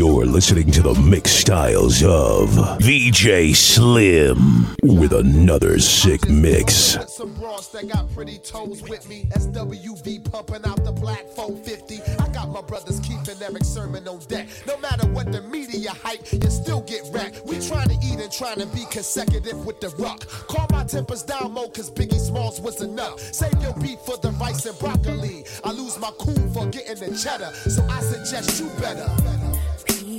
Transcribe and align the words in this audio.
You're 0.00 0.24
listening 0.24 0.70
to 0.70 0.80
the 0.80 0.94
mix 0.94 1.30
styles 1.30 2.02
of 2.02 2.48
VJ 2.80 3.54
Slim 3.54 4.74
with 4.82 5.12
another 5.12 5.78
sick 5.78 6.26
mix. 6.26 6.96
Some 7.06 7.34
bras 7.34 7.68
that 7.68 7.86
got 7.86 8.10
pretty 8.14 8.38
toes 8.38 8.82
with 8.88 9.06
me. 9.10 9.28
SWV 9.36 10.32
pumping 10.32 10.64
out 10.64 10.82
the 10.86 10.92
black 10.92 11.26
450. 11.36 12.00
I 12.18 12.28
got 12.28 12.48
my 12.48 12.62
brothers 12.62 12.98
keeping 13.00 13.42
Erick 13.42 13.62
Sermon 13.62 14.08
on 14.08 14.20
deck. 14.20 14.48
No 14.66 14.78
matter 14.78 15.06
what 15.08 15.32
the 15.32 15.42
media 15.42 15.90
hype, 15.90 16.32
you 16.32 16.48
still 16.48 16.80
get 16.80 17.02
wrecked. 17.12 17.42
We 17.44 17.58
trying 17.60 17.90
to 17.90 17.96
eat 18.02 18.20
and 18.20 18.32
trying 18.32 18.60
to 18.60 18.66
be 18.68 18.86
consecutive 18.90 19.66
with 19.66 19.82
the 19.82 19.90
rock. 20.02 20.26
Call 20.48 20.66
my 20.70 20.84
tempers 20.84 21.24
down 21.24 21.52
mo, 21.52 21.68
cause 21.68 21.90
Biggie 21.90 22.18
Smalls 22.18 22.58
was 22.58 22.80
enough. 22.80 23.20
Save 23.20 23.60
your 23.60 23.74
beef 23.74 23.98
for 24.06 24.16
the 24.16 24.30
rice 24.40 24.64
and 24.64 24.78
broccoli. 24.78 25.44
I 25.62 25.72
lose 25.72 25.98
my 25.98 26.10
cool 26.18 26.48
for 26.54 26.64
getting 26.68 27.00
the 27.00 27.14
cheddar, 27.18 27.52
so 27.68 27.84
I 27.90 28.00
suggest 28.00 28.62
you 28.62 28.70
better. 28.80 29.49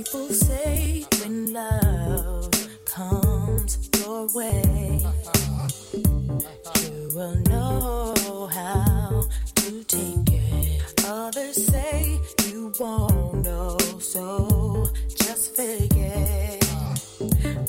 People 0.04 0.30
say 0.30 1.06
when 1.20 1.52
love 1.52 2.50
comes 2.84 3.88
your 4.00 4.26
way, 4.34 4.98
you 6.80 7.10
will 7.14 7.36
know 7.48 8.48
how 8.52 9.22
to 9.54 9.84
take 9.84 10.32
it. 10.32 11.04
Others 11.06 11.66
say 11.68 12.18
you 12.48 12.72
won't 12.80 13.44
know, 13.44 13.78
so 14.00 14.90
just 15.08 15.54
fake 15.54 15.94
it 15.94 16.68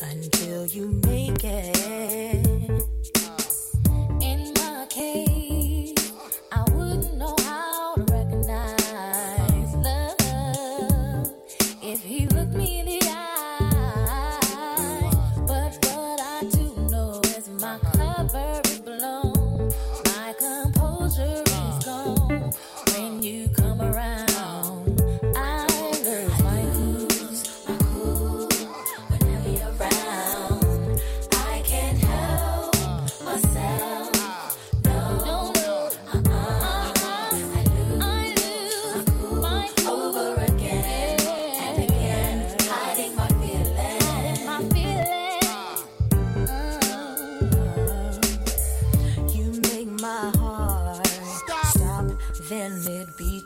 until 0.01 0.65
you 0.65 0.87
make 1.05 1.43
it. 1.43 2.42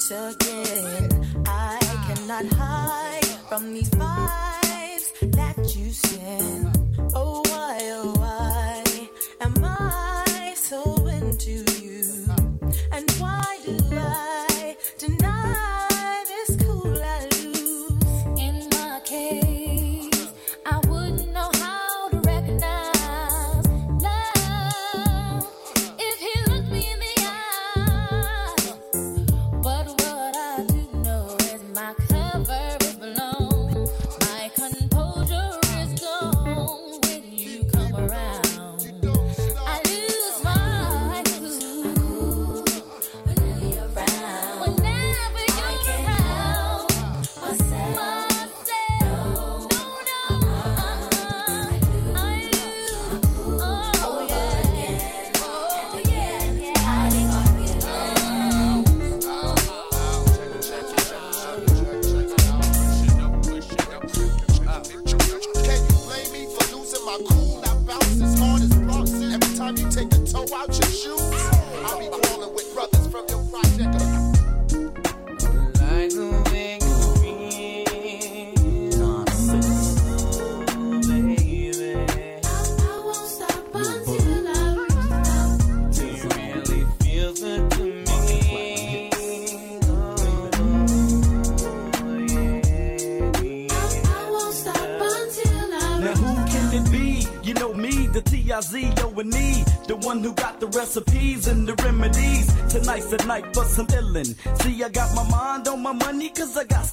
Beats 0.08 0.12
again. 0.12 1.44
I 1.46 1.80
cannot 2.08 2.46
hide 2.54 3.26
from 3.50 3.74
these 3.74 3.90
vibes 3.90 5.32
that 5.32 5.76
you 5.76 5.92
send. 5.92 6.67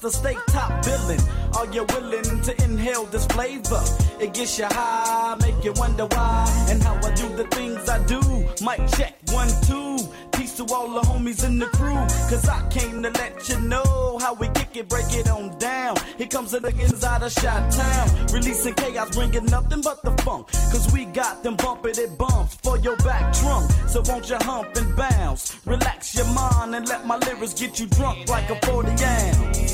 To 0.05 0.11
stay 0.11 0.37
top 0.49 0.85
billin'. 0.85 1.21
Are 1.57 1.67
you 1.73 1.85
willing 1.85 2.43
to 2.43 2.65
inhale 2.65 3.07
this 3.07 3.25
flavor? 3.27 3.83
It 4.21 4.35
gets 4.35 4.59
you 4.59 4.67
high, 4.67 5.35
make 5.41 5.65
you 5.65 5.73
wonder 5.77 6.05
why 6.05 6.67
and 6.69 6.83
how 6.83 6.95
I 6.97 7.15
do 7.15 7.27
the 7.37 7.45
things 7.45 7.89
I 7.89 8.05
do. 8.05 8.21
Mic 8.63 8.87
check, 8.99 9.17
one, 9.33 9.49
two. 9.63 9.97
Peace 10.33 10.57
to 10.57 10.65
all 10.75 10.91
the 10.91 11.01
homies 11.01 11.43
in 11.47 11.59
the 11.59 11.67
crew. 11.67 11.95
Cause 12.29 12.47
I 12.47 12.61
came 12.69 13.03
to 13.03 13.11
let 13.13 13.49
you 13.49 13.59
know 13.61 14.19
how 14.21 14.35
we 14.35 14.49
kick 14.49 14.77
it, 14.77 14.91
break 14.91 15.11
it 15.15 15.31
on 15.31 15.57
down. 15.59 15.97
Here 16.19 16.27
comes 16.27 16.51
the 16.51 16.59
out 17.07 17.23
of 17.23 17.33
Shot 17.33 17.73
Town. 17.73 18.27
Releasing 18.27 18.75
chaos, 18.75 19.17
bringing 19.17 19.47
nothing 19.47 19.81
but 19.81 20.03
the 20.03 20.11
funk. 20.23 20.49
Cause 20.71 20.93
we 20.93 21.07
got 21.07 21.43
them 21.43 21.57
bumping 21.57 21.97
it 21.97 22.19
bumps 22.19 22.57
for 22.57 22.77
your 22.79 22.97
back 22.99 23.33
trunk. 23.33 23.71
So 23.95 24.03
won't 24.09 24.29
you 24.29 24.37
hump 24.41 24.75
and 24.75 24.97
bounce? 24.97 25.57
Relax 25.65 26.17
your 26.17 26.27
mind 26.35 26.75
and 26.75 26.89
let 26.89 27.07
my 27.07 27.17
lyrics 27.17 27.55
get 27.55 27.79
you 27.79 27.87
drunk 27.87 28.29
like 28.29 28.51
a 28.51 28.57
40 28.67 28.91
ounce. 28.91 29.73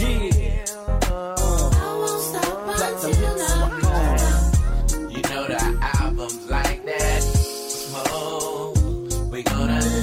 Yeah. 0.00 0.64
Uh, 1.10 1.70
I 1.70 1.94
won't 1.98 2.22
stop 2.22 3.04
until 3.04 3.42
I. 3.42 4.08
You 5.10 5.20
know 5.20 5.46
the 5.48 5.78
albums 6.00 6.48
like 6.48 6.82
that. 6.86 7.22
Oh, 7.94 8.72
we 9.30 9.42
gonna 9.42 10.01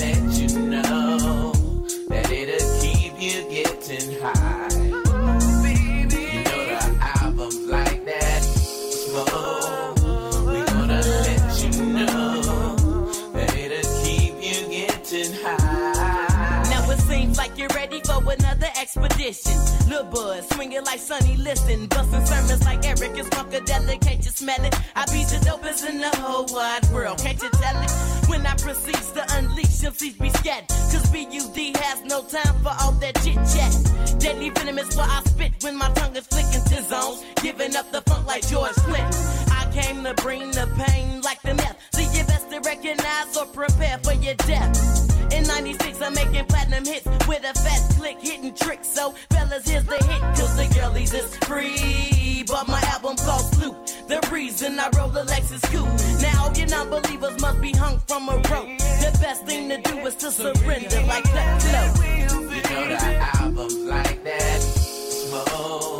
expedition. 18.97 19.89
Lil 19.89 20.05
Bud, 20.05 20.43
swinging 20.53 20.83
like 20.85 20.99
Sonny 20.99 21.35
Liston, 21.37 21.87
busting 21.87 22.25
sermons 22.25 22.63
like 22.65 22.85
Eric 22.85 23.17
is 23.17 23.27
Funkadelic. 23.29 24.01
Can't 24.01 24.23
you 24.23 24.31
smell 24.31 24.63
it? 24.63 24.75
I 24.95 25.05
be 25.05 25.23
the 25.25 25.37
dopest 25.45 25.87
in 25.87 25.99
the 25.99 26.09
whole 26.17 26.45
wide 26.49 26.85
world. 26.91 27.19
Can't 27.19 27.41
you 27.41 27.49
tell 27.49 27.81
it? 27.81 27.91
When 28.29 28.45
I 28.45 28.55
proceed 28.55 28.95
to 29.15 29.25
unleash, 29.37 29.83
your 29.83 29.93
seats 29.93 30.17
be 30.17 30.29
scattered. 30.29 30.67
Cause 30.69 31.09
BUD 31.11 31.77
has 31.77 32.03
no 32.05 32.21
time 32.23 32.55
for 32.63 32.73
all 32.81 32.93
that 32.93 33.15
chit 33.23 33.35
chat. 33.35 34.19
Deadly 34.19 34.49
venom 34.49 34.79
is 34.79 34.95
what 34.95 35.09
I 35.09 35.21
spit 35.25 35.53
when 35.61 35.77
my 35.77 35.89
tongue 35.93 36.15
is 36.15 36.25
flicking 36.27 36.63
to 36.71 36.83
zones. 36.83 37.23
Giving 37.41 37.75
up 37.75 37.91
the 37.91 38.01
funk 38.01 38.25
like 38.27 38.47
George 38.47 38.73
Clinton. 38.87 39.48
Came 39.71 40.03
to 40.03 40.13
bring 40.15 40.51
the 40.51 40.67
pain 40.77 41.21
like 41.21 41.41
the 41.41 41.53
meth. 41.53 41.77
So 41.93 42.01
you 42.01 42.23
best 42.25 42.49
to 42.49 42.59
recognize 42.59 43.37
or 43.37 43.45
prepare 43.45 43.99
for 43.99 44.13
your 44.13 44.35
death. 44.35 44.99
In 45.31 45.43
96, 45.43 46.01
I'm 46.01 46.13
making 46.15 46.45
platinum 46.45 46.85
hits 46.85 47.05
with 47.27 47.43
a 47.43 47.53
fat 47.59 47.95
click, 47.95 48.17
hitting 48.19 48.53
tricks. 48.55 48.87
So, 48.87 49.13
fellas, 49.29 49.67
here's 49.67 49.85
the 49.85 49.97
hit, 49.97 50.21
cause 50.21 50.55
the 50.57 50.67
girlies 50.73 51.13
is 51.13 51.35
free. 51.37 52.43
But 52.47 52.67
my 52.67 52.81
album 52.87 53.15
cost 53.17 53.61
loot. 53.61 53.75
The 54.07 54.27
reason 54.31 54.79
I 54.79 54.89
roll 54.97 55.09
the 55.09 55.23
Lexus 55.25 55.61
coupe. 55.71 55.87
Now 56.21 56.51
your 56.55 56.67
non-believers 56.67 57.39
must 57.39 57.61
be 57.61 57.71
hung 57.71 57.99
from 58.07 58.27
a 58.27 58.37
rope. 58.37 58.77
The 58.79 59.17
best 59.21 59.45
thing 59.45 59.69
to 59.69 59.79
do 59.81 59.99
is 60.07 60.15
to 60.15 60.31
surrender 60.31 61.01
like 61.03 61.25
that 61.25 61.61
flow. 61.61 62.03
You 62.05 62.61
know 62.63 62.87
the 62.87 63.39
albums 63.39 63.75
like 63.75 64.23
that. 64.23 64.61
Smoke. 64.61 65.98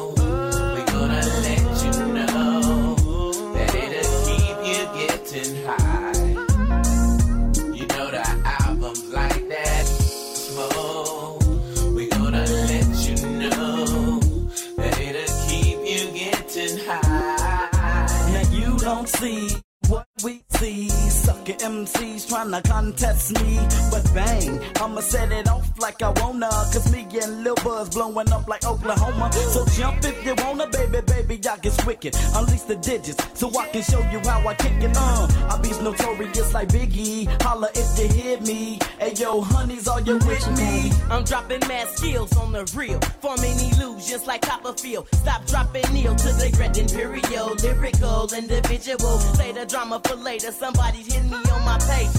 See. 20.59 20.89
Sucker 20.89 21.53
MCs 21.53 22.27
trying 22.27 22.51
to 22.51 22.61
contest 22.61 23.33
me. 23.41 23.59
But 23.91 24.05
bang, 24.13 24.59
I'ma 24.81 25.01
set 25.01 25.31
it 25.31 25.47
off 25.47 25.67
like 25.79 26.01
I 26.01 26.09
wanna. 26.21 26.49
Cause 26.73 26.91
me 26.91 27.07
and 27.23 27.43
Lil 27.43 27.55
Buzz 27.63 27.89
blowing 27.89 28.31
up 28.31 28.47
like 28.47 28.65
Oklahoma. 28.65 29.31
So 29.33 29.65
jump 29.77 30.03
if 30.03 30.25
you 30.25 30.35
wanna, 30.43 30.67
baby, 30.67 30.98
baby, 31.27 31.47
I 31.47 31.57
get 31.57 31.85
wicked. 31.85 32.15
Unleash 32.35 32.61
the 32.61 32.75
digits 32.75 33.17
so 33.33 33.49
I 33.57 33.67
can 33.69 33.83
show 33.83 33.99
you 34.11 34.19
how 34.19 34.47
I 34.47 34.53
kick 34.55 34.83
it. 34.83 34.91
Uh, 34.95 35.27
I 35.49 35.59
be 35.61 35.69
notorious 35.83 36.53
like 36.53 36.69
Biggie. 36.69 37.27
Holla 37.41 37.69
if 37.73 37.99
you 37.99 38.07
hear 38.21 38.39
me. 38.41 38.79
Hey 38.99 39.13
yo, 39.13 39.41
honeys, 39.41 39.87
are 39.87 40.01
you 40.01 40.15
with 40.15 40.57
me? 40.57 40.91
I'm 41.09 41.23
dropping 41.23 41.61
mad 41.67 41.87
skills 41.89 42.35
on 42.37 42.51
the 42.51 42.63
real, 42.75 42.99
forming 43.21 43.57
illusions 43.59 44.27
like 44.27 44.41
Copperfield. 44.41 45.07
Stop 45.15 45.45
dropping 45.47 45.93
kneel 45.93 46.15
to 46.15 46.27
the 46.27 46.55
red 46.59 46.77
imperial, 46.77 47.55
lyrical 47.55 48.29
individual. 48.33 49.19
Say 49.35 49.51
the 49.51 49.65
drama 49.65 50.01
for 50.05 50.15
later. 50.15 50.51
Somebody 50.51 50.99
hit 50.99 51.23
me 51.23 51.37
on 51.37 51.65
my 51.65 51.79
page. 51.89 52.09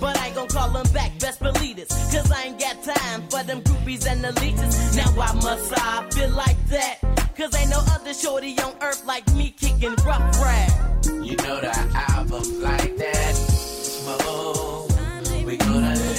But 0.00 0.16
I 0.16 0.26
ain't 0.26 0.36
gon' 0.36 0.48
call 0.48 0.70
them 0.70 0.86
back, 0.92 1.18
best 1.18 1.40
believe 1.40 1.78
it. 1.78 1.88
Cause 1.88 2.30
I 2.30 2.44
ain't 2.44 2.60
got 2.60 2.82
time 2.84 3.22
for 3.28 3.42
them 3.42 3.62
groupies 3.62 4.06
and 4.06 4.22
the 4.22 4.32
leeches. 4.40 4.96
Now 4.96 5.10
why 5.16 5.32
must 5.34 5.72
I 5.76 6.08
feel 6.10 6.30
like 6.30 6.64
that? 6.68 7.27
Cause 7.38 7.54
ain't 7.54 7.70
no 7.70 7.78
other 7.92 8.12
shorty 8.12 8.58
on 8.58 8.74
earth 8.82 9.06
like 9.06 9.24
me 9.36 9.54
kicking 9.56 9.94
rough 10.04 10.42
rap. 10.42 10.72
You 11.04 11.36
know 11.36 11.60
the 11.60 11.72
albums 12.10 12.50
like 12.58 12.96
that. 12.96 13.32
Smoke. 13.36 14.90
We 15.46 15.56
gonna 15.56 16.17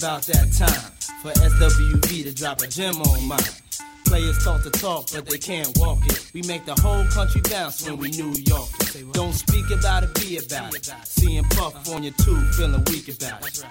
about 0.00 0.22
that 0.22 0.50
time 0.56 0.90
for 1.20 1.30
SWV 1.42 2.24
to 2.24 2.34
drop 2.34 2.62
a 2.62 2.66
gem 2.66 2.94
on 3.02 3.28
mine. 3.28 3.38
Players 4.06 4.42
talk 4.42 4.62
to 4.62 4.70
talk, 4.70 5.10
but 5.12 5.26
they 5.26 5.36
can't 5.36 5.76
walk 5.76 5.98
it. 6.06 6.30
We 6.32 6.40
make 6.42 6.64
the 6.64 6.74
whole 6.80 7.04
country 7.08 7.42
bounce 7.42 7.84
when 7.84 7.98
we 7.98 8.08
New 8.12 8.32
York 8.46 8.70
it. 8.80 9.12
Don't 9.12 9.34
speak 9.34 9.70
about 9.70 10.04
it, 10.04 10.14
be 10.14 10.38
about 10.38 10.74
it. 10.74 10.90
Seeing 11.04 11.44
Puff 11.50 11.86
on 11.90 12.02
your 12.02 12.14
tube, 12.14 12.48
feeling 12.54 12.82
weak 12.86 13.08
about 13.14 13.46
it. 13.46 13.62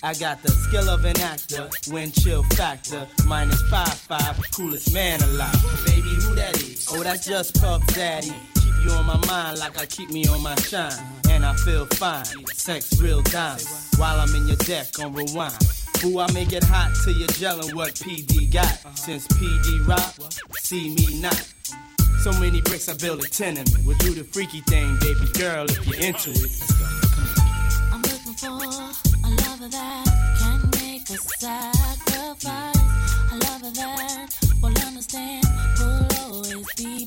I 0.00 0.14
got 0.14 0.40
the 0.44 0.50
skill 0.52 0.88
of 0.88 1.04
an 1.04 1.18
actor, 1.20 1.68
wind 1.90 2.14
chill 2.14 2.44
factor, 2.54 3.08
minus 3.26 3.60
five 3.62 3.94
five, 3.94 4.40
coolest 4.54 4.94
man 4.94 5.20
alive. 5.22 5.82
Baby, 5.86 6.14
who 6.22 6.36
that 6.36 6.54
is? 6.62 6.86
Oh, 6.92 7.02
that's 7.02 7.26
just 7.26 7.60
Puff 7.60 7.84
Daddy. 7.94 8.32
Keep 8.54 8.74
you 8.84 8.90
on 8.92 9.06
my 9.06 9.18
mind 9.26 9.58
like 9.58 9.76
I 9.76 9.86
keep 9.86 10.10
me 10.10 10.24
on 10.28 10.40
my 10.40 10.54
shine 10.54 11.17
and 11.38 11.46
I 11.46 11.54
feel 11.54 11.86
fine. 11.86 12.24
Sex 12.54 13.00
real 13.00 13.22
time 13.22 13.60
while 13.96 14.18
I'm 14.18 14.34
in 14.34 14.48
your 14.48 14.56
deck 14.56 14.86
on 14.98 15.14
rewind. 15.14 15.54
Ooh, 16.04 16.18
I 16.18 16.30
make 16.32 16.52
it 16.52 16.64
hot 16.64 16.90
till 17.04 17.12
you're 17.12 17.28
gelling 17.28 17.74
what 17.74 17.94
PD 17.94 18.52
got. 18.52 18.74
Since 18.98 19.28
PD 19.28 19.86
rock, 19.86 20.14
see 20.62 20.94
me 20.96 21.20
not. 21.20 21.40
So 22.22 22.32
many 22.40 22.60
bricks, 22.60 22.88
I 22.88 22.94
build 22.94 23.22
a 23.22 23.28
tenement. 23.28 23.70
We'll 23.84 23.96
do 23.98 24.14
the 24.14 24.24
freaky 24.24 24.62
thing, 24.62 24.96
baby 24.98 25.30
girl, 25.38 25.66
if 25.70 25.86
you're 25.86 26.02
into 26.08 26.30
it. 26.30 26.50
I'm 27.92 28.02
looking 28.02 28.34
for 28.34 28.48
a 28.48 29.30
lover 29.42 29.68
that 29.68 30.04
can 30.40 30.70
make 30.80 31.08
a 31.08 31.18
sacrifice. 31.38 32.76
A 33.30 33.36
lover 33.46 33.70
that 33.78 34.34
will 34.60 34.76
understand, 34.86 35.44
will 35.78 36.34
always 36.34 36.66
be 36.76 37.06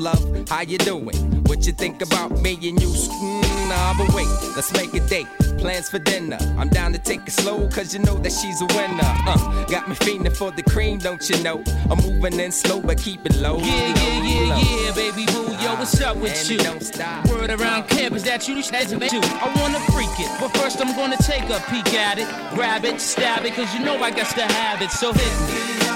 love? 0.00 0.48
How 0.48 0.62
you 0.62 0.78
doing? 0.78 1.16
What 1.44 1.66
you 1.66 1.72
think 1.72 2.02
about 2.02 2.30
me 2.42 2.54
and 2.54 2.80
you? 2.80 2.88
Mm, 2.88 3.68
nah, 3.68 3.94
but 3.96 4.14
wait, 4.14 4.28
let's 4.56 4.72
make 4.72 4.94
a 4.94 5.00
date. 5.08 5.26
Plans 5.58 5.88
for 5.88 5.98
dinner. 5.98 6.38
I'm 6.56 6.68
down 6.68 6.92
to 6.92 6.98
take 6.98 7.26
it 7.26 7.32
slow, 7.32 7.68
cause 7.68 7.92
you 7.92 8.00
know 8.00 8.16
that 8.18 8.32
she's 8.32 8.60
a 8.60 8.66
winner. 8.66 9.00
Uh, 9.02 9.64
got 9.64 9.88
me 9.88 9.94
fiending 9.96 10.36
for 10.36 10.50
the 10.50 10.62
cream, 10.62 10.98
don't 10.98 11.28
you 11.28 11.42
know? 11.42 11.62
I'm 11.90 11.98
moving 11.98 12.38
in 12.38 12.52
slow, 12.52 12.80
but 12.80 12.98
keep 12.98 13.26
it 13.26 13.36
low. 13.36 13.58
Yeah, 13.58 13.66
yeah, 13.66 14.22
yeah, 14.22 14.54
low. 14.54 14.60
yeah, 14.60 14.94
baby 14.94 15.26
boo. 15.26 15.52
Yo, 15.62 15.74
what's 15.74 16.00
up 16.00 16.16
with 16.16 16.38
and 16.38 16.50
you? 16.50 16.58
Don't 16.58 16.82
stop. 16.82 17.26
Word 17.28 17.50
around 17.50 17.88
campus 17.88 18.22
that 18.22 18.46
you 18.46 18.62
that's 18.62 18.92
you. 18.92 18.98
I 19.22 19.52
wanna 19.60 19.80
freak 19.92 20.14
it, 20.20 20.30
but 20.40 20.56
first 20.56 20.80
I'm 20.80 20.94
gonna 20.94 21.16
take 21.16 21.44
a 21.50 21.60
peek 21.70 21.94
at 21.94 22.18
it, 22.18 22.28
grab 22.54 22.84
it, 22.84 23.00
stab 23.00 23.44
it, 23.44 23.54
cause 23.54 23.72
you 23.74 23.80
know 23.84 23.96
I 24.02 24.10
got 24.10 24.30
to 24.36 24.42
have 24.42 24.80
it. 24.82 24.90
So 24.90 25.12
hit 25.12 25.82
me. 25.82 25.87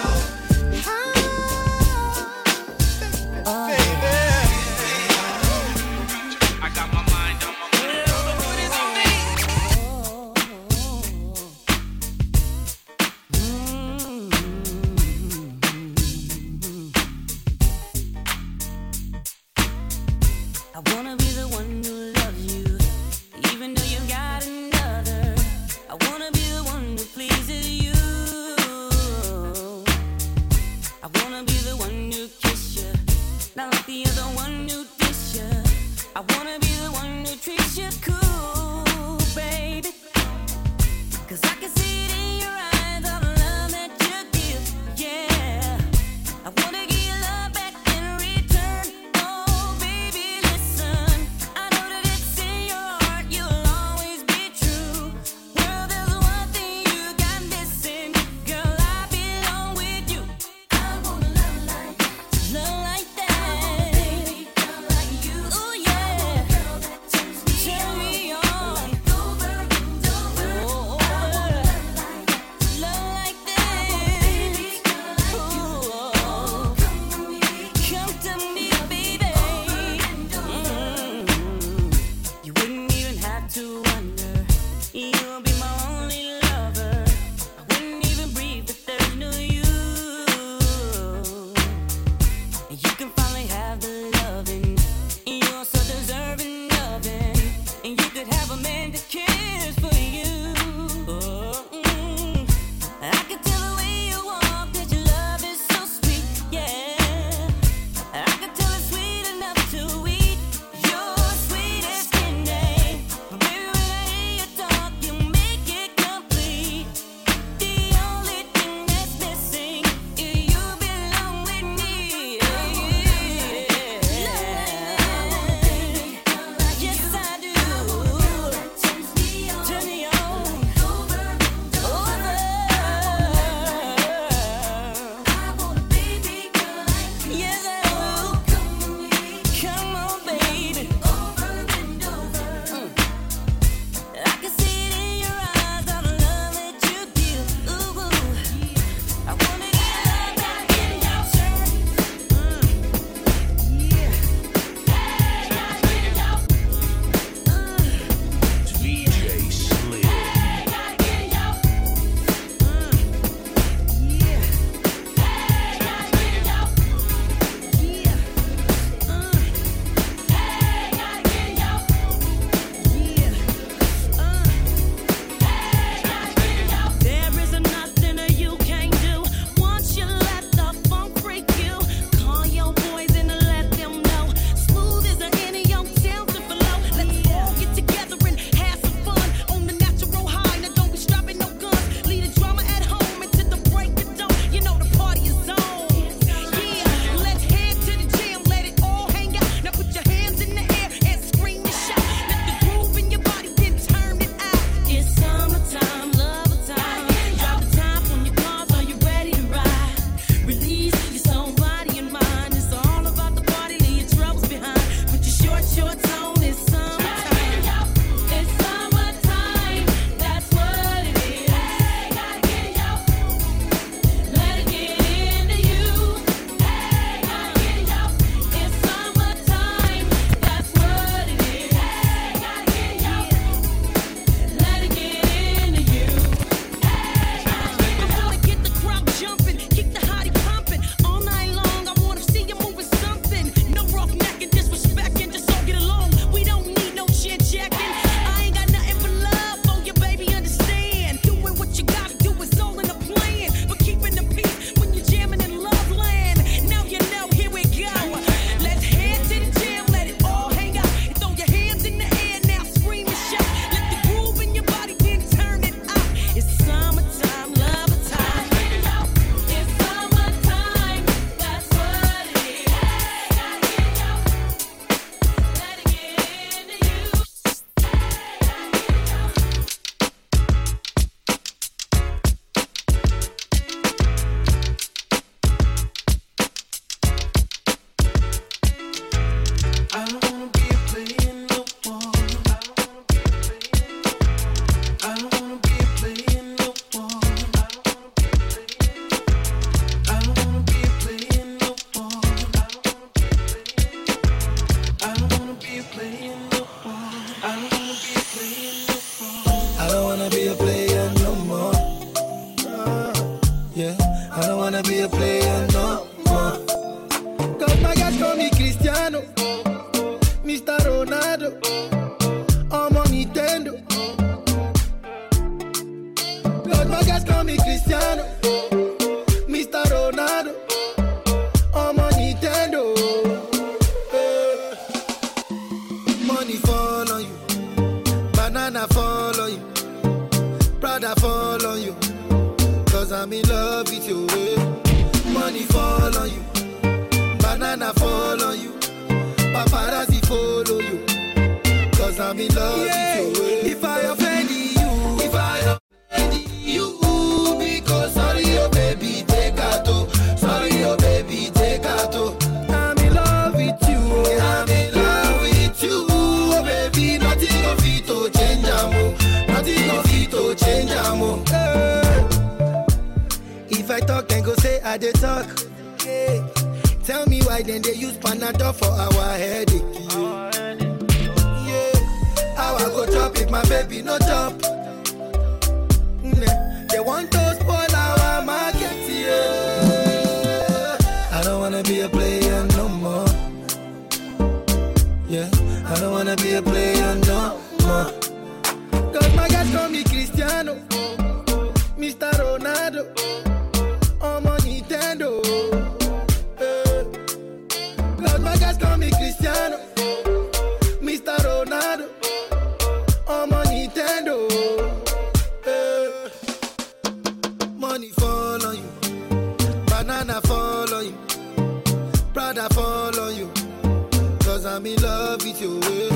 your 425.62 425.78
way. 425.80 426.08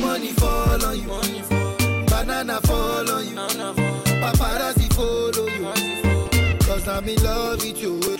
Money 0.00 0.32
fall 0.32 0.84
on 0.84 0.96
you. 1.00 1.06
Money 1.08 1.42
fall. 1.42 1.76
Banana 2.06 2.60
fall 2.62 3.10
on 3.10 3.24
you. 3.26 3.34
Banana 3.34 3.74
fall. 3.74 4.02
Paparazzi 4.22 4.92
follow 4.94 5.48
you. 5.48 6.58
Cause 6.66 6.86
I'm 6.88 7.08
in 7.08 7.22
love 7.22 7.62
with 7.62 7.80
your 7.80 7.98
way. 8.00 8.15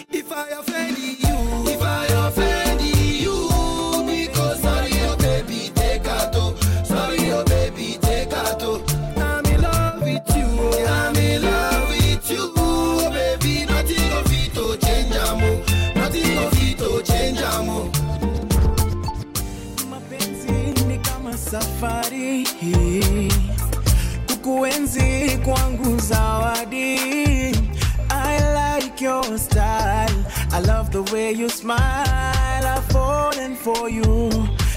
smile 31.67 32.67
I've 32.77 32.85
fallen 32.93 33.57
for 33.57 33.89
you. 33.91 34.31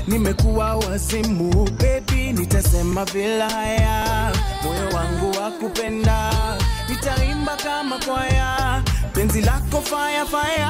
Nimekuwa 0.08 0.76
wazimu 0.76 1.70
baby 1.78 2.34
nitasema 2.34 3.06
vilaya 3.06 4.32
moyo 4.64 4.90
wangu 4.96 5.38
wa 5.40 5.52
kupenda 5.52 6.32
nitaimba 6.90 7.56
kama 7.56 8.00
kwaya. 8.00 8.84
Penzi 9.14 9.42
lako 9.42 9.82
fire 9.82 10.26
fire. 10.26 10.70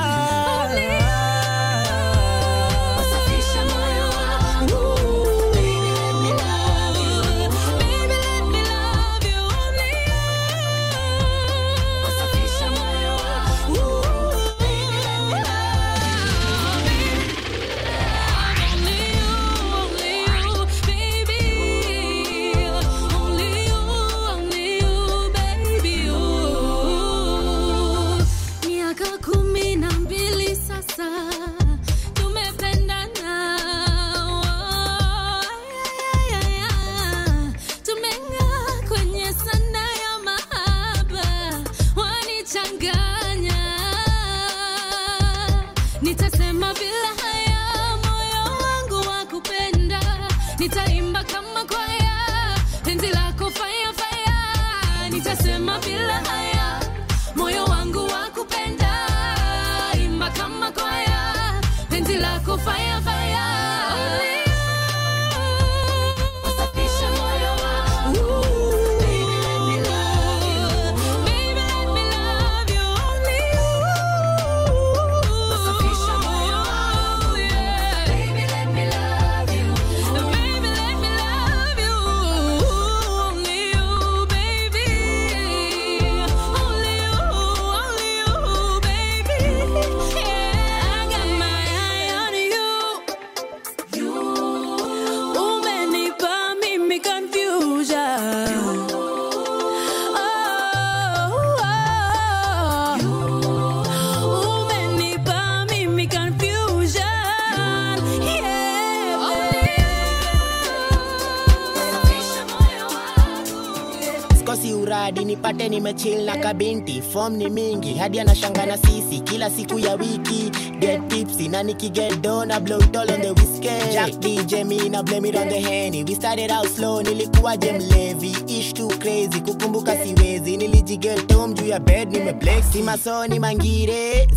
Nimechill 115.69 116.25
na 116.25 116.37
kabinti. 116.37 117.01
Fom 117.01 117.33
ni 117.37 117.49
mingi 117.49 117.93
hadi 117.93 118.19
anashanga 118.19 118.65
na 118.65 118.77
sisi. 118.77 119.19
Kila 119.23 119.49
siku 119.49 119.79
ya 119.79 119.93
wiki 119.95 120.49
get 120.79 121.07
tipsy 121.09 121.47
na 121.47 121.63
nikiget 121.63 122.23
na 122.47 122.59
blow 122.59 122.79
on 122.79 123.21
the 123.21 123.33
whiskey. 123.33 123.93
Jack 123.93 124.11
dj 124.19 124.63
me 124.65 124.89
na 124.89 125.01
blame 125.03 125.25
on 125.35 125.49
the 125.49 125.59
henny. 125.59 126.03
We 126.03 126.15
started 126.15 126.51
out 126.51 126.67
slow 126.67 127.01
nilikuwa 127.01 127.57
jem 127.57 127.77
levi. 127.79 128.35
Ish 128.47 128.73
too 128.73 128.87
crazy 128.99 129.41
kukumbuka 129.41 129.97
siwezi. 129.97 130.57
Nilijiget 130.57 131.33
home 131.33 131.53
juu 131.53 131.65
ya 131.67 131.79
bed 131.79 132.11
nimeblex 132.11 132.65
si 132.71 132.81
masoni 132.83 133.39
mangire 133.39 134.27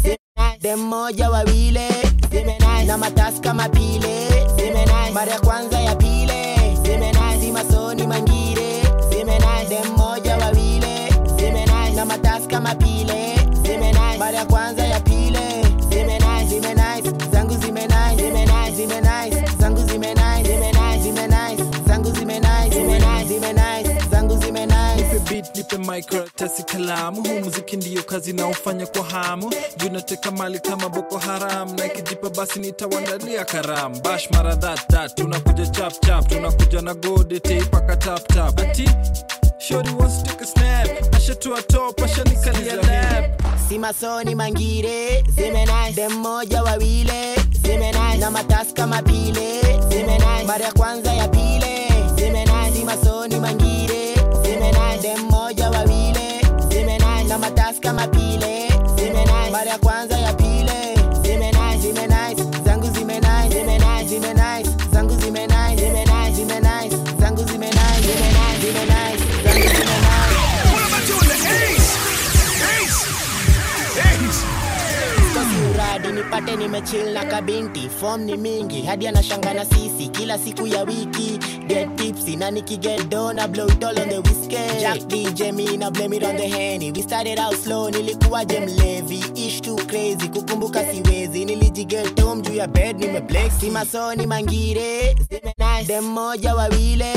dem 0.61 0.81
moja 0.81 1.31
wawile 1.31 1.89
na 2.87 2.99
matasi 2.99 3.41
kama 3.41 3.69
pile 3.69 4.29
mara 5.15 5.33
ya 5.33 5.41
kwanza 5.41 5.81
ya 5.81 5.97
pile 5.97 6.57
masoni 7.53 8.07
mangire 8.07 8.72
na 11.97 12.05
matasi 12.05 12.49
kama 12.49 12.75
pile. 12.75 13.37
Mara 14.19 14.39
ya 14.39 14.45
kwanza 14.47 14.85
ya 14.87 15.01
pile. 15.01 15.63
Zime 15.89 16.19
nice. 16.19 17.13
Zangu 17.33 17.57
zime 17.57 17.87
nice. 17.87 18.23
Zime 18.77 19.01
nice. 19.01 19.45
Zangu 19.61 19.81
zime 19.87 20.15
nice. 20.15 20.49
Zime 21.03 21.27
nice. 21.27 21.65
Zangu 21.87 22.11
zime 22.11 22.39
nice. 22.41 22.71
Zime 23.29 23.53
nice. 23.53 23.97
Zangu 24.11 24.37
zime 24.37 24.67
nice. 24.67 25.03
Nipe 25.03 25.19
beat 25.31 25.57
nipe 25.57 26.63
kalamu. 26.73 27.23
Huu 27.23 27.41
muziki 27.45 27.77
ndiyo 27.77 28.03
kazi 28.03 28.33
naofanya 28.33 28.87
kwa 28.87 29.05
hamu. 29.05 29.53
Juu 29.77 29.89
nateka 29.91 30.31
mali 30.31 30.59
kama 30.61 30.89
boko 30.89 31.19
haram. 31.19 31.77
Na 31.77 31.87
ikijipa 31.87 32.31
basi 32.31 32.61
nitawandalia 32.61 33.45
karam 33.45 34.01
bash 34.03 34.31
mara 34.31 34.57
that 34.57 35.15
tunakuja 35.15 35.67
chap 35.67 35.93
chap. 36.07 36.29
Tunakuja 36.29 36.81
na 36.83 36.95
gode 36.95 37.41
teipaka 37.41 37.97
tap. 37.97 38.61
Ati 38.61 38.91
Shorty 39.63 39.93
wants 39.95 40.23
to 40.23 40.29
take 40.31 40.41
a 40.41 40.47
snap. 40.47 40.87
Asha 41.15 41.39
to 41.41 41.55
a 41.55 41.63
top, 41.63 41.97
asha 41.97 42.25
nikalia 42.25 42.77
lap. 42.83 43.43
Simasoni 43.69 44.35
mangire, 44.35 45.23
zimenai. 45.29 45.93
Demoja 45.95 46.63
wawile, 46.63 47.37
zimenai. 47.63 48.19
Na 48.19 48.31
matasi 48.31 48.75
kama 48.75 49.03
pile, 49.03 49.61
zimenai. 49.89 50.47
Ya 50.63 50.73
kwanza 50.73 51.13
ya 51.13 51.29
pile, 51.29 51.89
zimenai. 52.17 52.73
Simasoni 52.73 53.37
mangire, 53.41 54.15
zimenai. 54.43 54.99
Demoja 55.03 55.71
wawile, 55.71 56.41
zimenai. 56.69 57.25
Na 57.25 57.39
matasi 57.39 57.81
kama 57.81 58.07
pile, 58.09 58.69
zimenai. 58.97 59.33
Kwanza 59.81 60.12
nipate 76.43 76.57
nimechill 76.57 77.13
na 77.13 77.25
kabinti 77.25 77.89
fom 78.01 78.21
ni 78.25 78.37
mingi 78.37 78.83
hadi 78.83 79.07
anashangana 79.09 79.65
sisi 79.65 80.09
kila 80.09 80.39
siku 80.39 80.67
ya 80.67 80.83
wiki. 80.83 81.39
Get 81.69 81.97
tipsy 81.97 82.37
na 82.37 82.51
nikiget 82.51 83.09
na 83.33 83.47
blow 83.49 83.67
it 83.67 83.85
all 83.85 83.99
on 83.99 84.09
the 84.09 84.21
whiskey. 84.21 84.81
Jack 84.81 84.99
dj 85.09 85.53
me 85.55 85.77
na 85.77 85.91
blame 85.91 86.15
it 86.15 86.25
on 86.25 86.37
the 86.37 86.47
henny. 86.49 86.91
We 86.93 87.03
started 87.03 87.39
out 87.39 87.55
slow 87.55 87.91
nilikuwa 87.91 88.45
levi. 88.77 89.23
Ish 89.37 89.61
too 89.61 89.77
crazy 89.77 90.29
kukumbuka 90.29 90.85
siwezi. 90.85 91.45
Nilijiget 91.45 92.21
home 92.21 92.43
juu 92.43 92.55
ya 92.55 92.67
bed 92.67 92.99
nimeblex 92.99 93.53
si 93.61 93.71
mangire 94.27 95.17
dem 95.87 96.05
moja 96.05 96.55
wawile 96.55 97.13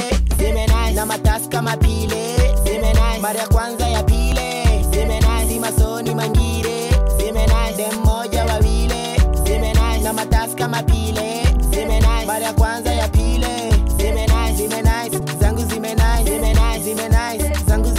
na 0.96 1.06
matasi 1.06 1.50
kama 1.50 1.78
mara 3.22 3.40
ya 3.40 3.48
kwanza 3.48 3.88
ya 3.88 4.04
pile 4.04 4.64
si 5.50 5.60
mangire 6.16 6.55
na 10.06 10.14
matasi 10.14 10.56
kama 10.56 10.84
pile. 10.84 11.44
Mara 12.28 12.46
ya 12.46 12.54
kwanza 12.54 12.94
ya 12.94 13.08
pile. 13.08 13.72
Zangu 15.40 15.62
zangu 15.66 15.66
zangu 17.68 17.94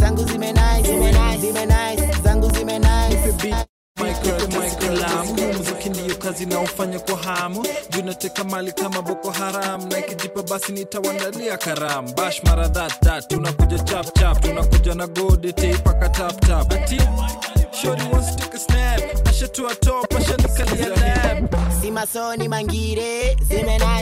zangu 0.00 0.24
kazi 6.18 6.46
naofanya 6.46 6.98
kwa 6.98 7.16
hamu. 7.16 7.66
Junateka 7.90 8.44
mali 8.44 8.72
kama 8.72 9.02
boko 9.02 9.30
haram. 9.30 9.88
Na 9.88 9.98
ikijipa 9.98 10.42
basi 10.42 10.72
nitawandalia 10.72 11.56
karam 11.56 12.14
bash 12.14 12.42
mara 12.44 12.68
that 12.68 13.28
tunakuja 13.28 13.78
chap 13.78 14.18
chap. 14.18 14.40
Tunakuja 14.40 14.94
na 14.94 15.06
gode 15.06 15.52
teipaka 15.52 16.08
tap 16.08 16.40
tap 17.82 17.92
ati 17.92 18.04
shori 18.04 18.12
wants 18.12 18.34
to 18.34 18.42
take 18.42 18.54
a 18.54 18.58
snap. 18.58 19.00
Ashatua 19.24 19.74
top 19.80 20.06
ashanikalia 20.10 20.88
lap 20.96 21.54
si 21.80 21.90
masoni 21.90 22.48
mangire 22.48 23.36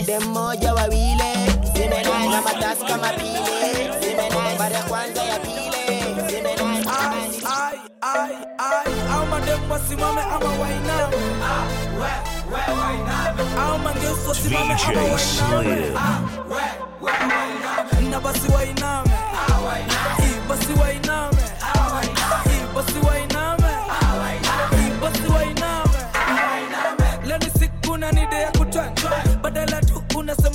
dem 0.06 0.22
moja 0.32 0.74
wawile 0.74 1.34
na 2.30 2.42
matasi 2.42 2.84
kama 2.84 3.08
pile 3.12 3.90
mara 4.58 4.76
ya 4.76 4.82
kwanza 4.82 5.22
ya 5.24 5.38
pile 5.38 5.86
ai 6.88 7.78
ai 8.02 8.36
ai 8.58 8.92
au 9.12 9.26
mademu 9.26 9.72
wasimame 9.72 10.22
ama 10.22 10.50
wainame 10.60 11.16
au 13.60 13.78
mangeusi 13.78 14.28
wasimame 14.28 14.74
ama 14.74 15.02
wainame 15.56 15.88
na 18.10 18.16
ah, 18.16 18.20
basi 18.20 18.52
wainame 18.52 19.10
Ii, 20.20 20.40
basi 20.48 20.72
wainame 20.80 21.42
Ii, 22.46 22.74
basi 22.74 22.98
wainame 23.06 23.27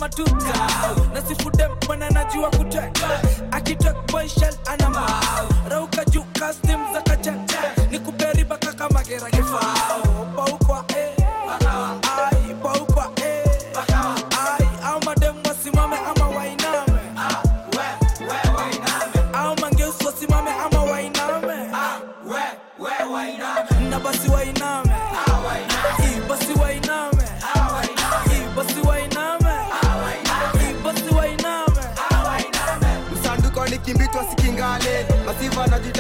matuta 0.04 0.68
nasifudem 1.14 1.72
mana 1.88 2.10
najua 2.10 2.50
kuteka. 2.50 3.22
Akitek 3.52 3.96
boy 4.12 4.28
anama 4.68 5.08
rauka 5.70 6.06
juu 6.06 6.24
kastim 6.40 6.80
zaka 6.94 7.13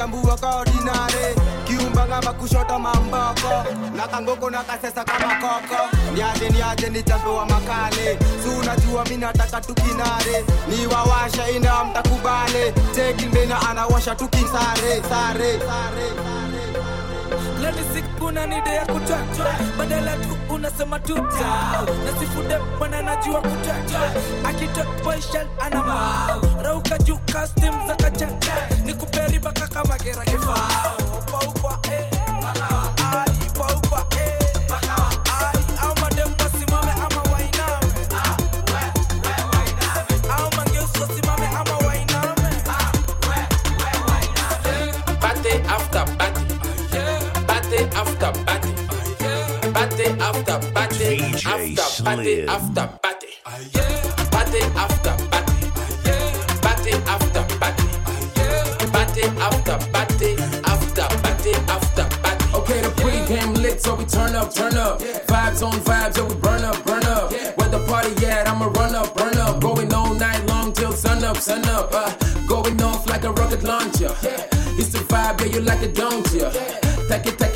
kuchambua 0.08 0.38
ka 0.38 0.56
ordinary. 0.60 1.36
Kiumbanga 1.66 2.22
makushoto 2.22 2.80
mamboko. 2.80 3.64
Na 3.96 4.08
kangoko 4.08 4.50
na 4.50 4.64
kasesa 4.64 5.04
kama 5.04 5.36
koko. 5.36 5.90
Niaje 6.14 6.50
niaje 6.50 6.90
nitampewa 6.90 7.46
makale. 7.46 8.18
Si 8.44 8.50
unajua 8.50 9.06
mi 9.06 9.18
nataka 9.18 9.62
tukinare 9.62 10.46
niwawasha 10.70 11.50
ina 11.50 11.84
mtakubale. 11.84 12.72
Tekilmena 12.96 13.70
anawasha 13.70 14.16
tukisare 14.16 15.02
sare 15.10 15.60
unanidea 18.34 18.86
kutwatwa 18.86 19.54
badala 19.78 20.18
tu 20.18 20.38
unasema 20.54 21.00
tuta 21.00 21.84
nasifude 22.06 22.58
bwana 22.80 23.02
najua 23.02 23.42
kutwatwa 23.42 24.02
akitotpoishal 24.50 25.48
anama 25.60 26.28
rauka 26.64 26.98
juu 26.98 27.18
After 52.14 52.30
party 52.30 52.44
after 52.46 52.88
party. 53.02 53.28
Party 54.30 54.62
after 54.78 55.14
party. 55.32 55.58
Party 56.62 56.92
after 57.10 57.44
party. 57.58 57.88
Party 58.92 59.24
after 59.42 59.78
party. 59.92 60.36
After 60.64 61.08
party 61.24 61.54
after 61.74 62.06
party. 62.22 62.46
Okay, 62.54 62.82
the 62.82 62.90
pregame 63.02 63.60
lit, 63.60 63.82
so 63.82 63.96
we 63.96 64.06
turn 64.06 64.36
up, 64.36 64.54
turn 64.54 64.78
up. 64.78 65.00
Vibes 65.02 65.66
on 65.66 65.74
vibes, 65.80 66.14
so 66.14 66.26
we 66.28 66.36
burn 66.36 66.64
up, 66.64 66.86
burn 66.86 67.04
up. 67.06 67.32
Where 67.58 67.70
the 67.70 67.84
party 67.88 68.28
at? 68.28 68.48
I'ma 68.48 68.68
run 68.68 68.94
up, 68.94 69.18
burn 69.18 69.36
up. 69.40 69.60
Going 69.60 69.92
all 69.92 70.14
night 70.14 70.46
long 70.46 70.72
till 70.72 70.92
sun 70.92 71.24
up, 71.24 71.38
sun 71.38 71.66
up. 71.66 71.90
Uh, 71.92 72.14
Going 72.48 72.80
off 72.84 73.10
like 73.10 73.24
a 73.24 73.32
rocket 73.32 73.64
launcher. 73.64 74.14
It's 74.78 74.90
the 74.90 75.00
vibe, 75.10 75.40
yeah, 75.42 75.46
you 75.48 75.62
like 75.62 75.82
it, 75.82 75.96
don't 75.96 76.32
ya? 76.32 76.52
Take 77.10 77.26
it, 77.26 77.40
take 77.40 77.53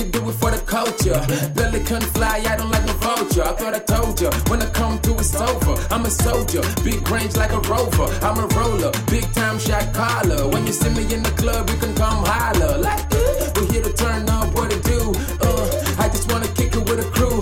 culture. 0.77 1.19
Belly 1.55 1.83
can 1.83 2.01
fly, 2.15 2.37
I 2.51 2.55
don't 2.55 2.71
like 2.71 2.85
no 2.85 2.93
vulture. 3.05 3.43
I 3.43 3.53
thought 3.59 3.73
I 3.73 3.81
told 3.93 4.21
ya, 4.21 4.29
when 4.49 4.61
I 4.61 4.69
come 4.81 4.99
through, 4.99 5.19
it's 5.19 5.35
over. 5.35 5.75
I'm 5.93 6.05
a 6.05 6.09
soldier, 6.09 6.61
big 6.83 7.01
range 7.09 7.35
like 7.35 7.51
a 7.51 7.61
rover. 7.71 8.07
I'm 8.27 8.37
a 8.45 8.47
roller, 8.57 8.91
big 9.07 9.25
time 9.33 9.57
shot 9.59 9.93
caller. 9.93 10.47
When 10.53 10.65
you 10.67 10.73
see 10.73 10.93
me 10.97 11.03
in 11.15 11.23
the 11.23 11.33
club, 11.41 11.69
you 11.69 11.77
can 11.77 11.93
come 11.95 12.21
holler. 12.31 12.77
Like, 12.77 13.03
uh, 13.11 13.51
we're 13.55 13.71
here 13.71 13.83
to 13.89 13.93
turn 13.93 14.29
up, 14.29 14.53
what 14.53 14.71
it 14.71 14.83
do? 14.83 15.01
Uh, 15.47 15.65
I 16.03 16.09
just 16.09 16.31
wanna 16.31 16.49
kick 16.59 16.75
it 16.75 16.83
with 16.89 17.05
a 17.05 17.09
crew. 17.15 17.36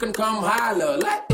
Can 0.00 0.14
come 0.14 0.42
holler. 0.42 0.96
Like, 0.96 1.29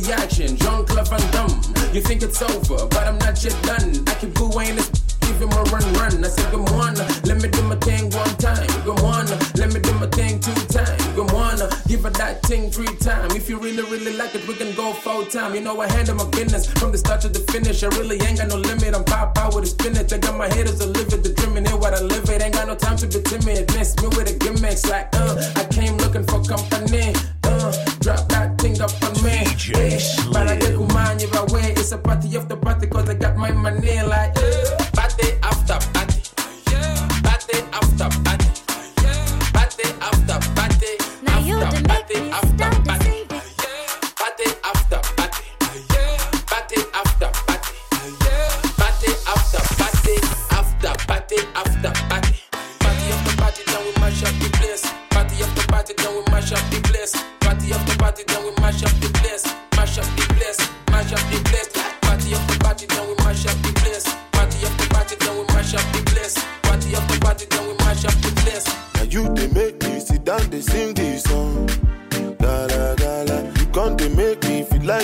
the 0.00 0.12
action, 0.12 0.56
Jean 0.56 0.84
Claude 0.86 1.08
Van 1.08 1.22
Damme. 1.30 1.94
You 1.94 2.00
think 2.00 2.22
it's 2.22 2.42
over, 2.42 2.86
but 2.86 3.06
I'm 3.06 3.18
not 3.18 3.38
yet 3.44 3.54
done. 3.62 4.02
I 4.08 4.14
keep 4.18 4.34
going 4.34 4.74
this. 4.74 4.90
Give 5.22 5.38
him 5.40 5.52
a 5.54 5.62
run, 5.70 5.86
run. 5.94 6.24
I 6.24 6.28
said, 6.28 6.50
good 6.50 6.66
morning. 6.74 7.06
Let 7.24 7.38
me 7.40 7.48
do 7.48 7.62
my 7.62 7.76
thing 7.76 8.10
one 8.10 8.34
time. 8.42 8.66
Good 8.82 9.00
morning. 9.00 9.38
Let 9.54 9.72
me 9.72 9.78
do 9.80 9.92
my 9.94 10.06
thing 10.10 10.40
two 10.40 10.52
times. 10.66 10.98
Good 11.14 11.30
morning. 11.30 11.68
Give 11.86 12.02
her 12.02 12.10
that 12.10 12.42
thing 12.42 12.70
three 12.70 12.90
times. 12.98 13.34
If 13.34 13.48
you 13.48 13.58
really, 13.58 13.82
really 13.86 14.16
like 14.16 14.34
it, 14.34 14.46
we 14.48 14.54
can 14.54 14.74
go 14.74 14.92
full 14.92 15.24
time. 15.26 15.54
You 15.54 15.60
know, 15.60 15.80
I 15.80 15.86
handle 15.92 16.16
my 16.16 16.28
business 16.30 16.66
from 16.66 16.90
the 16.90 16.98
start 16.98 17.20
to 17.22 17.28
the 17.28 17.40
finish. 17.52 17.82
I 17.84 17.88
really 17.94 18.20
ain't 18.26 18.38
got 18.38 18.48
no 18.48 18.56
limit. 18.56 18.94
I'm 18.94 19.04
pop 19.04 19.38
out 19.38 19.54
with 19.54 19.64
a 19.64 19.68
spinach. 19.68 20.12
I 20.12 20.18
got 20.18 20.36
my 20.36 20.48
haters 20.48 20.78
to 20.80 20.86
live 20.86 21.12
it. 21.12 21.22
The 21.22 21.32
dreaming 21.32 21.66
here 21.66 21.76
what 21.76 21.94
I 21.94 22.02
live 22.02 22.28
it. 22.28 22.42
Ain't 22.42 22.54
got 22.54 22.66
no 22.66 22.74
time 22.74 22.96
to 22.98 23.06
be 23.06 23.22
timid. 23.22 23.72
Miss 23.74 23.96
me 24.02 24.08
with 24.08 24.28
a 24.28 24.34
gimmicks 24.36 24.84
like, 24.90 25.08
uh, 25.14 25.38
I 25.56 25.64
came 25.70 25.96
looking 25.98 26.24
for 26.24 26.42
company. 26.42 27.14
Uh, 27.44 27.72
drop 28.00 28.28
that 28.28 28.53
thing 29.24 29.46
up 29.46 29.56
on 29.56 29.76
me. 29.78 29.90
Hey, 29.90 29.98
but 30.32 30.48
I 30.48 30.56
get 30.56 30.74
kumanya 30.74 31.32
by 31.32 31.52
way. 31.52 31.72
It's 31.72 31.92
a 31.92 31.98
party 31.98 32.36
after 32.36 32.56
party 32.56 32.86
cause 32.86 33.08
I 33.08 33.14
got 33.14 33.36
my 33.36 33.52
money 33.52 34.02
like, 34.02 34.36
uh, 34.36 34.76
party 34.92 35.32
after 35.42 35.78
party. 35.92 36.20
Party 37.22 37.58
after. 37.72 38.08
Party 38.24 38.33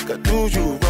like 0.09 0.19
I 0.19 0.23
you 0.49 0.90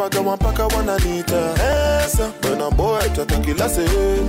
madam. 0.00 0.24
Wanna 0.26 0.36
paka, 0.38 0.66
one 0.76 0.88
paka. 0.88 1.54
Esa, 2.04 2.30
when 2.42 2.60
boy, 2.76 3.00
chata 3.14 3.44
kila 3.44 3.68
se. 3.68 3.84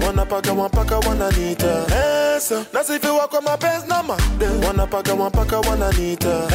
Wanna 0.05 0.26
paka, 0.26 0.53
one 0.53 0.69
paka, 0.69 0.99
one 1.07 1.22
anita. 1.22 1.86
Esa, 2.36 2.65
on 3.34 3.43
my 3.43 3.55
best, 3.55 3.88
na 3.88 4.01
madam. 4.03 4.61
Wanna 4.61 4.88
paka, 4.88 5.15
one 5.15 5.32
paka, 5.32 5.61
one 5.61 5.82
anita. 5.82 6.47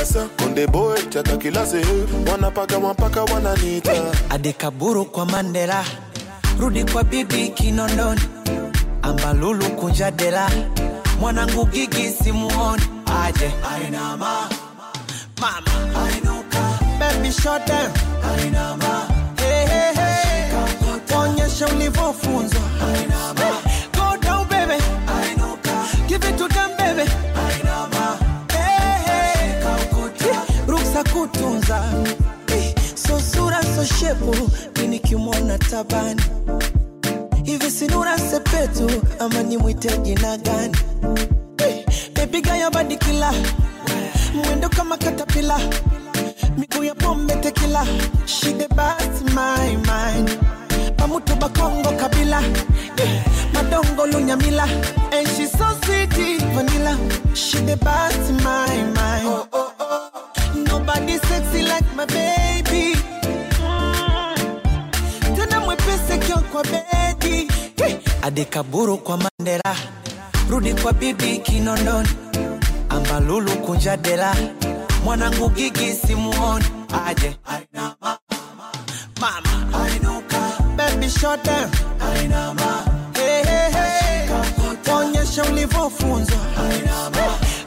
Esa, 0.00 0.28
konde 0.36 0.66
boy, 0.70 0.96
chata 1.10 1.36
kila 1.40 1.64
se. 1.66 1.82
Wanna 2.26 2.50
paka, 2.50 2.78
one 2.78 2.94
paka, 2.94 3.24
one 3.32 3.46
anita. 3.46 3.92
adekaburu 4.30 5.04
kwa 5.04 5.26
mandela 5.26 5.84
rudi 6.60 6.84
kwa 6.84 7.04
bibi 7.04 7.48
kinondoni 7.48 8.20
ambalulu 9.02 9.64
kunja 9.70 10.10
dela 10.10 10.50
mwanangu 11.20 11.64
gigi 11.66 12.10
simuoni 12.10 12.82
aje 13.24 13.50
ainama 13.74 14.48
mama 15.40 16.00
ainuka 17.14 17.22
baby 17.22 17.30
shut 17.30 17.66
down. 17.66 17.90
Hey, 19.36 19.66
hey, 19.66 19.94
hey. 19.94 21.16
onyesha 21.16 21.66
ulivyofunzwa. 21.66 22.60
Go 23.92 24.16
down 24.20 24.48
baby. 24.48 24.78
Give 26.08 26.24
it 26.24 26.38
to 26.38 26.48
them 26.48 26.70
baby. 26.76 27.10
Hey, 28.52 29.04
hey. 29.06 29.62
ruksa 30.66 31.04
kutunza. 31.12 31.82
So 32.94 33.18
sura 33.18 33.62
so 33.62 33.84
shepu. 33.84 34.50
Minikimwona 34.80 35.58
tabani? 35.58 36.22
Hivi 37.44 37.70
sinura 37.70 38.18
sepetu 38.18 38.90
ama 39.18 39.42
nimwite 39.42 39.98
jina 39.98 40.36
gani? 40.38 40.76
Eh, 41.58 41.84
bebiga 42.14 42.56
ya 42.56 42.70
badikila 42.70 43.32
mwendo 44.34 44.68
kama 44.68 44.96
katapila 44.96 45.60
miguu 46.58 46.84
ya 46.84 46.94
pombe 46.94 47.34
tekila 47.34 47.86
shide 48.26 48.68
basi 48.76 49.24
my 49.24 49.76
mind 49.76 50.38
pamutu 50.96 51.34
bakongo 51.36 51.90
kabila 51.92 52.42
Eh, 52.96 53.22
madongo 53.54 54.06
lunyamila 54.06 54.62
and 55.12 55.28
she 55.36 55.46
so 55.46 55.66
sweet 55.84 56.14
vanilla 56.54 56.96
shide 57.34 57.76
basi 57.76 58.32
my 58.32 58.76
mind 58.96 59.26
oh, 59.26 59.46
oh, 59.52 59.72
oh. 59.80 60.10
Nobody 60.54 61.18
sexy 61.18 61.62
like 61.62 61.86
my 61.96 62.06
baby. 62.06 62.96
Mm. 63.60 65.36
Tena 65.36 65.60
mwepesi 65.60 66.18
kio 66.18 66.36
kwa 66.38 66.62
bedi. 66.64 67.48
Hey. 67.76 67.94
Adekaburu 68.22 68.98
kwa 68.98 69.16
Mandela, 69.16 69.76
rudi 70.50 70.74
kwa 70.74 70.92
bibi 70.92 71.38
Kinondoni, 71.38 72.08
ambalulu 72.88 73.50
kunja 73.50 73.96
dela, 73.96 74.34
mwanangu 75.04 75.48
gigi 75.50 75.92
simuoni. 76.06 76.64
Aje? 77.06 77.36
Ainama. 77.46 78.18
mama. 79.20 79.84
Ainuka. 79.84 80.40
Baby 80.76 81.08
down. 81.44 81.70
Ainama. 82.00 82.84
Hey, 83.14 83.42
hey, 83.44 83.70
hey. 83.72 84.28
onyesha 84.94 85.42
ulivyofunzwa. 85.44 86.38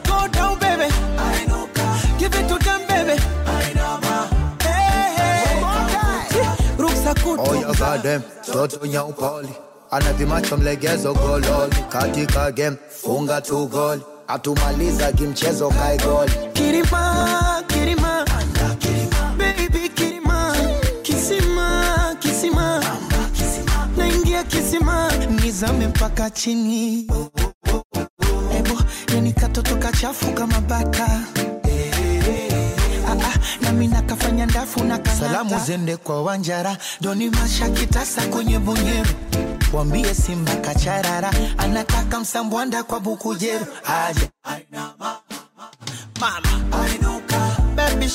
Go 0.06 0.28
down 0.28 0.58
baby. 0.58 0.92
Give 2.18 2.34
it 2.40 2.48
to 2.48 2.58
them 2.58 2.80
baby. 2.88 3.20
Hey, 4.62 5.14
hey. 5.16 5.62
ruksa 6.78 7.10
Oh, 7.10 7.54
you 7.54 7.66
kutunza 7.66 7.78
got 7.78 8.02
them. 8.02 8.22
toto 8.52 8.86
nyaupoli. 8.86 9.48
Ana 9.90 10.12
mlegezo 10.56 11.14
gololi. 11.14 11.76
Katika 11.88 12.52
game 12.52 12.76
funga 13.02 13.40
tu 13.40 13.66
goli 13.66 14.02
atumaliza 14.28 15.12
kimchezo 15.12 15.68
kae 15.68 15.98
goli. 15.98 16.32
Kirima, 16.52 17.62
Kirima, 17.66 18.24
baby 19.38 19.88
Kirima, 19.94 20.56
kisima, 21.02 22.16
kisima, 22.20 22.82
naingia 23.96 24.44
kisima, 24.44 25.12
nizame 25.42 25.86
mpaka 25.86 26.30
chini. 26.30 27.06
Ebo, 28.58 28.82
yani 29.14 29.32
katoto 29.32 29.76
kachafu 29.76 30.32
kama 30.32 30.60
baka. 30.60 31.20
Ah, 33.78 33.80
ah, 33.80 33.84
nami 33.84 33.94
nakafanya 33.94 34.46
ndafu 34.46 34.84
na 34.84 34.98
kang'ata. 34.98 35.20
salamu 35.20 35.58
zende 35.66 35.96
kwa 35.96 36.22
wanjara 36.22 36.76
doni 37.00 37.30
masha 37.30 37.68
kwenye 38.26 38.58
bunyero 38.58 39.10
wambie 39.72 40.14
simba 40.14 40.56
kacharara 40.56 41.30
anataka 41.58 42.20
msambwanda 42.20 42.82
kwa 42.82 43.00
bukujeru 43.00 43.66
aje 43.86 44.30
mama 46.20 46.58
baby 47.76 48.08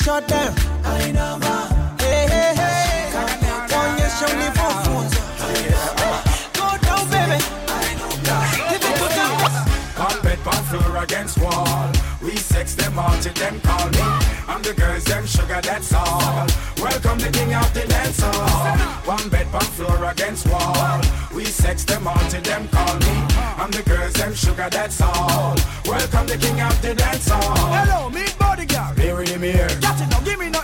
it 8.76 8.82
to 10.72 10.98
against 10.98 11.38
wall. 11.40 11.93
We 12.24 12.38
sex 12.38 12.74
them 12.76 12.98
all 12.98 13.18
till 13.20 13.34
them 13.34 13.60
call 13.60 13.90
me. 13.90 14.00
I'm 14.48 14.62
the 14.62 14.74
girls, 14.74 15.04
them 15.04 15.26
sugar, 15.26 15.60
that's 15.62 15.94
all. 15.94 16.48
Welcome 16.78 17.20
the 17.20 17.30
king 17.30 17.54
of 17.54 17.74
the 17.74 17.86
dance 17.86 18.22
hall. 18.22 18.78
One 19.06 19.28
bed, 19.28 19.52
one 19.52 19.70
floor 19.76 20.06
against 20.06 20.48
wall. 20.48 21.02
We 21.36 21.44
sex 21.44 21.84
them 21.84 22.08
all 22.08 22.24
till 22.30 22.42
them 22.42 22.70
call 22.70 22.96
me. 23.00 23.16
I'm 23.60 23.72
the 23.72 23.84
girls, 23.84 24.14
them 24.14 24.34
sugar, 24.34 24.70
that's 24.72 25.02
all. 25.02 25.56
Welcome 25.86 26.28
the 26.28 26.38
king 26.38 26.62
of 26.62 26.82
the 26.82 26.96
dance 26.96 27.28
hall. 27.28 27.58
Hello, 27.58 28.10
me 28.10 28.24
body 28.40 28.66
girl. 28.66 28.94
Here 28.96 29.24
the 29.26 29.38
mirror. 29.38 29.68
Got 29.82 30.00
it 30.00 30.10
now, 30.10 30.22
give 30.22 30.40
me 30.40 30.50
no 30.50 30.62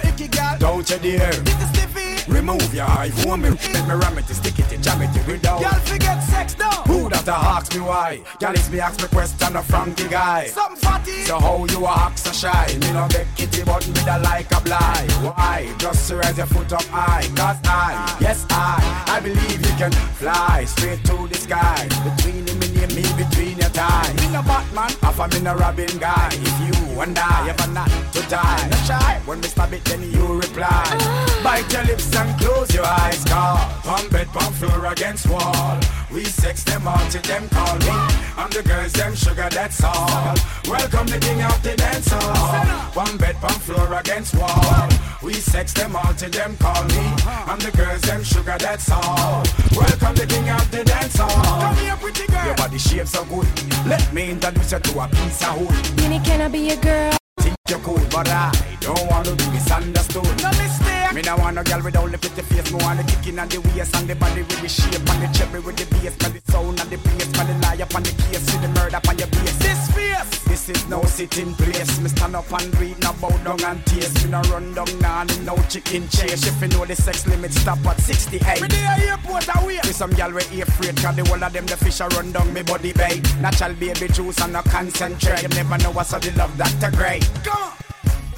Don't 0.59 0.89
you 0.89 0.97
dare. 0.99 1.31
The 1.31 1.67
stiffy. 1.73 2.31
Remove 2.31 2.73
your 2.73 2.85
eye, 2.85 3.09
phone 3.09 3.41
me, 3.41 3.49
let 3.49 3.87
me 3.87 3.95
ram 3.95 4.17
it, 4.19 4.25
stick 4.25 4.59
it, 4.59 4.81
jam 4.81 5.01
it, 5.01 5.09
we 5.27 5.37
down. 5.39 5.61
Girl, 5.61 5.71
forget 5.81 6.21
sex 6.21 6.57
now. 6.59 6.83
Who 6.83 7.09
that 7.09 7.27
a 7.27 7.33
ask 7.33 7.73
me 7.73 7.81
why? 7.81 8.21
Girl, 8.39 8.53
it's 8.53 8.69
me 8.69 8.79
ask 8.79 9.01
me 9.01 9.07
question 9.07 9.53
from 9.63 9.93
the 9.95 10.07
guy. 10.09 10.45
Some 10.45 10.75
fatty. 10.75 11.23
So 11.23 11.39
how 11.39 11.65
you 11.65 11.85
a 11.85 11.89
act 11.89 12.19
so 12.19 12.31
shy? 12.31 12.77
Me 12.81 12.91
no 12.93 13.07
get 13.09 13.25
kitty 13.35 13.63
but 13.63 13.87
me 13.87 13.93
da 14.05 14.17
like 14.17 14.51
a 14.51 14.61
blind. 14.61 15.11
Why? 15.25 15.73
Just 15.79 16.11
raise 16.11 16.37
your 16.37 16.45
foot 16.45 16.71
up 16.71 16.83
high. 16.83 17.25
Cause 17.35 17.57
I, 17.65 18.17
yes 18.21 18.45
I, 18.51 18.77
I 19.07 19.19
believe 19.21 19.65
you 19.65 19.73
can 19.77 19.91
fly 19.91 20.65
straight 20.65 21.03
to 21.05 21.27
the 21.27 21.35
sky. 21.35 21.87
Between 22.05 22.45
him 22.45 22.61
and 22.61 22.95
me, 22.95 23.05
between 23.17 23.57
your 23.57 23.69
thighs. 23.73 24.13
Me 24.21 24.31
no 24.33 24.43
Batman, 24.43 24.91
half 25.19 25.31
a 25.31 25.35
me 25.35 25.41
no 25.43 25.55
Robin 25.55 25.97
guy. 25.97 26.29
If 26.31 26.55
you 26.67 27.01
and 27.01 27.17
I 27.17 27.49
ever 27.49 27.71
not 27.71 27.89
to 28.13 28.21
die, 28.29 28.67
not 28.69 28.85
shy. 28.85 29.21
When 29.25 29.39
me 29.41 29.47
stab 29.47 29.73
it, 29.73 29.83
then 29.85 30.03
you 30.11 30.25
reply. 30.39 30.67
Ah. 30.69 31.41
Bite 31.43 31.71
your 31.73 31.83
lips 31.83 32.15
and 32.15 32.39
close 32.39 32.73
your 32.73 32.85
eyes, 32.85 33.23
cause 33.25 33.59
Pump 33.83 34.11
bed, 34.11 34.27
pump 34.27 34.55
floor 34.55 34.85
against 34.85 35.27
wall. 35.27 35.79
We 36.11 36.25
sex 36.25 36.63
them 36.63 36.87
all 36.87 36.97
till 37.09 37.21
them 37.21 37.47
call 37.49 37.75
me. 37.77 37.89
I'm 38.35 38.49
the 38.49 38.63
girls, 38.63 38.93
them 38.93 39.13
sugar, 39.15 39.47
that's 39.51 39.83
all. 39.83 40.33
Welcome 40.67 41.05
the 41.05 41.19
king 41.19 41.41
of 41.43 41.61
the 41.61 41.75
dance 41.75 42.07
hall. 42.09 42.65
One 42.93 43.17
bed, 43.17 43.35
pump 43.35 43.61
floor 43.61 43.93
against 43.93 44.33
wall. 44.35 44.89
We 45.21 45.33
sex 45.33 45.71
them 45.73 45.95
all 45.95 46.13
till 46.15 46.31
them 46.31 46.57
call 46.57 46.83
me. 46.85 47.13
I'm 47.45 47.59
the 47.59 47.71
girls, 47.77 48.01
them 48.01 48.23
sugar, 48.23 48.57
that's 48.57 48.89
all. 48.89 49.43
Welcome 49.75 50.15
the 50.15 50.25
king 50.27 50.49
of 50.49 50.71
the 50.71 50.83
dance 50.83 51.17
hall. 51.17 51.61
Come 51.61 51.75
here, 51.77 51.95
pretty 51.97 52.25
girl. 52.25 52.45
Your 52.45 52.55
body 52.55 52.79
shape 52.79 53.07
so 53.07 53.23
good. 53.25 53.47
Let 53.85 54.11
me 54.11 54.31
introduce 54.31 54.71
you 54.71 54.79
to 54.79 54.99
a 55.01 55.07
piece 55.07 55.45
of 55.45 55.59
wood. 55.59 55.69
Beanie, 55.95 56.25
can 56.25 56.41
I 56.41 56.47
be 56.47 56.59
your 56.59 56.77
girl? 56.77 57.13
Think 57.39 57.55
you're 57.69 57.79
cool, 57.79 58.01
but 58.09 58.27
I 58.29 58.51
don't 58.79 59.05
want 59.11 59.27
to 59.27 59.35
be 59.35 59.45
misunderstood. 59.51 60.25
No 60.41 60.49
mistake. 60.57 60.98
Me 61.13 61.21
no 61.21 61.35
want 61.37 61.55
no 61.55 61.63
girl 61.63 61.81
without 61.81 62.11
the 62.11 62.17
pretty 62.17 62.41
face. 62.41 62.71
Me 62.71 62.77
want 62.83 62.97
the 62.99 63.03
kicking 63.03 63.39
and 63.39 63.49
the 63.49 63.59
waist 63.73 63.95
and 63.95 64.07
the 64.07 64.15
body 64.15 64.41
with 64.41 64.61
the 64.61 64.69
shape 64.69 64.93
and 64.93 65.21
the 65.23 65.27
cherry 65.33 65.59
with 65.59 65.75
the 65.75 65.85
bass, 65.95 66.15
and 66.23 66.33
the 66.35 66.51
sound 66.51 66.79
and 66.79 66.89
the 66.89 66.97
bass, 66.97 67.25
and 67.25 67.49
the 67.49 67.55
lie 67.65 67.81
up 67.81 67.95
on 67.95 68.03
the 68.03 68.13
case 68.29 68.45
with 68.45 68.61
the 68.61 68.69
murder 68.77 69.01
on 69.07 69.17
your 69.17 69.27
base. 69.27 69.57
This 69.57 69.91
face. 69.91 70.43
This 70.45 70.69
is 70.69 70.87
no 70.87 71.01
sitting 71.03 71.53
place. 71.55 71.99
Me 71.99 72.09
stand 72.09 72.35
up 72.35 72.51
and 72.53 72.79
read, 72.79 72.99
no 73.01 73.13
bow 73.13 73.33
down 73.41 73.63
and 73.63 73.85
taste. 73.87 74.23
Me 74.23 74.31
no 74.31 74.41
run 74.53 74.73
down 74.73 74.91
now, 74.99 75.21
and 75.21 75.45
no 75.45 75.55
chicken 75.67 76.07
chase. 76.09 76.45
If 76.45 76.61
you 76.61 76.67
know 76.69 76.85
the 76.85 76.95
sex 76.95 77.25
limit, 77.25 77.53
stop 77.53 77.83
at 77.85 77.99
68. 77.99 78.61
Me 78.61 78.67
there 78.67 79.09
airport 79.09 79.49
away. 79.57 79.79
See 79.83 79.93
some 79.93 80.11
gal 80.11 80.31
we 80.31 80.61
afraid, 80.61 80.95
cause 80.97 81.15
the 81.15 81.25
whole 81.25 81.43
of 81.43 81.53
them 81.53 81.65
the 81.65 81.77
fish 81.77 82.01
a 82.01 82.07
run 82.09 82.31
down 82.31 82.53
me 82.53 82.61
body 82.61 82.93
bay. 82.93 83.21
Natural 83.41 83.73
baby 83.73 84.07
juice 84.13 84.39
and 84.41 84.53
no 84.53 84.61
concentrate. 84.61 85.41
You 85.41 85.49
never 85.49 85.77
know 85.79 85.91
what's 85.91 86.13
a 86.13 86.19
the 86.19 86.31
love 86.37 86.55
Dr. 86.55 86.95
Grey. 86.95 87.19
Come 87.43 87.63
on. 87.63 87.88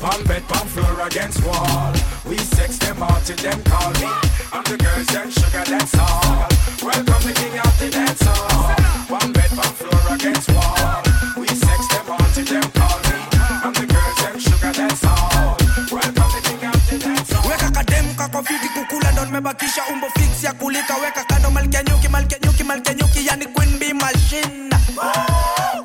Pump 0.02 0.28
bed, 0.28 0.44
pump 0.48 0.68
floor 0.70 1.08
against 1.08 1.44
wall. 1.46 1.94
We 2.26 2.38
sex 2.38 2.78
them 2.80 3.02
all 3.04 3.20
till 3.24 3.36
them 3.38 3.62
call 3.64 3.92
me. 4.02 4.08
I'm 4.52 4.64
the 4.66 4.78
girls, 4.78 5.08
them 5.08 5.30
sugar, 5.30 5.64
that's 5.66 5.96
all. 5.98 6.48
Welcome 6.82 7.22
the 7.22 7.34
king 7.38 7.56
of 7.60 7.74
the 7.80 7.90
dance 7.92 8.22
hall. 8.26 8.74
One 9.08 9.32
bed, 9.32 9.50
pump 9.54 9.76
floor 9.78 10.16
against 10.16 10.50
wall. 10.50 11.04
We 11.38 11.48
sex 11.48 11.88
them 11.94 12.10
all 12.10 12.28
till 12.34 12.46
them 12.50 12.68
call 12.74 12.98
me. 13.06 13.18
I'm 13.62 13.74
the 13.74 13.86
girls, 13.86 14.18
them 14.26 14.40
sugar, 14.42 14.72
that's 14.74 15.04
all. 15.06 15.58
Welcome 15.94 16.32
the 16.34 16.42
king 16.50 16.64
of 16.66 16.82
the 16.90 16.98
dance 17.00 17.32
hall. 17.32 17.50
weka 17.52 17.70
kademu 17.72 18.14
kako 18.16 18.44
fiti 18.44 18.70
kukula 18.70 19.12
ndo 19.12 19.26
nimebakisha 19.26 19.82
umbo 19.94 20.08
fix 20.10 20.44
ya 20.44 20.54
kulika 20.54 20.96
weka 20.98 21.24
kando 21.24 21.52
malkia 21.52 21.84
nyuki 21.84 22.08
malkia 22.08 22.38
nyuki 22.44 22.64
malkia 22.64 22.94
nyuki 22.94 23.28
yani 23.28 23.46
queen 23.46 23.80
bee 23.80 23.94
machine 23.94 24.70
oh, 24.98 25.84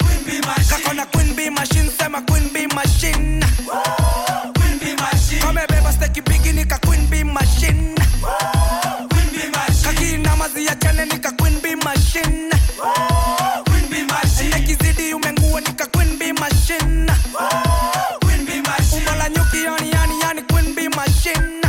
kako 0.71 0.93
na 0.95 1.07
queen 1.07 1.35
bee 1.35 1.51
machine 1.51 1.91
sema 1.99 2.21
queen 2.23 2.49
bee 2.53 2.67
machine 2.67 2.86
bee 13.91 14.05
machine 14.05 14.49
nekizidi 14.55 15.15
umengua 15.15 15.61
nika 15.61 15.87
queen 15.87 16.19
bee 16.19 16.33
machine 16.33 17.13
umbo 18.93 19.11
la 19.19 19.29
nyuki 19.29 19.65
yani 19.65 19.91
yani 19.93 20.15
yani 20.23 20.43
queen 20.43 20.75
bee 20.75 20.89
machine 20.89 21.61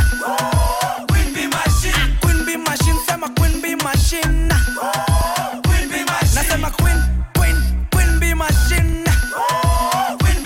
Queen 1.08 1.34
bee 1.34 1.46
machine. 1.48 2.18
Queen 2.20 2.44
bee 2.46 2.56
machine, 2.56 2.98
sema 3.08 3.28
queen 3.28 3.60
bee 3.62 3.76
machine. 3.76 4.48
Nasema 6.34 6.70
queen, 6.70 6.96
queen, 7.34 7.56
queen 7.92 8.18
bee 8.20 8.34
machine. 8.34 9.04
Ah, 9.36 10.16
queen, 10.18 10.42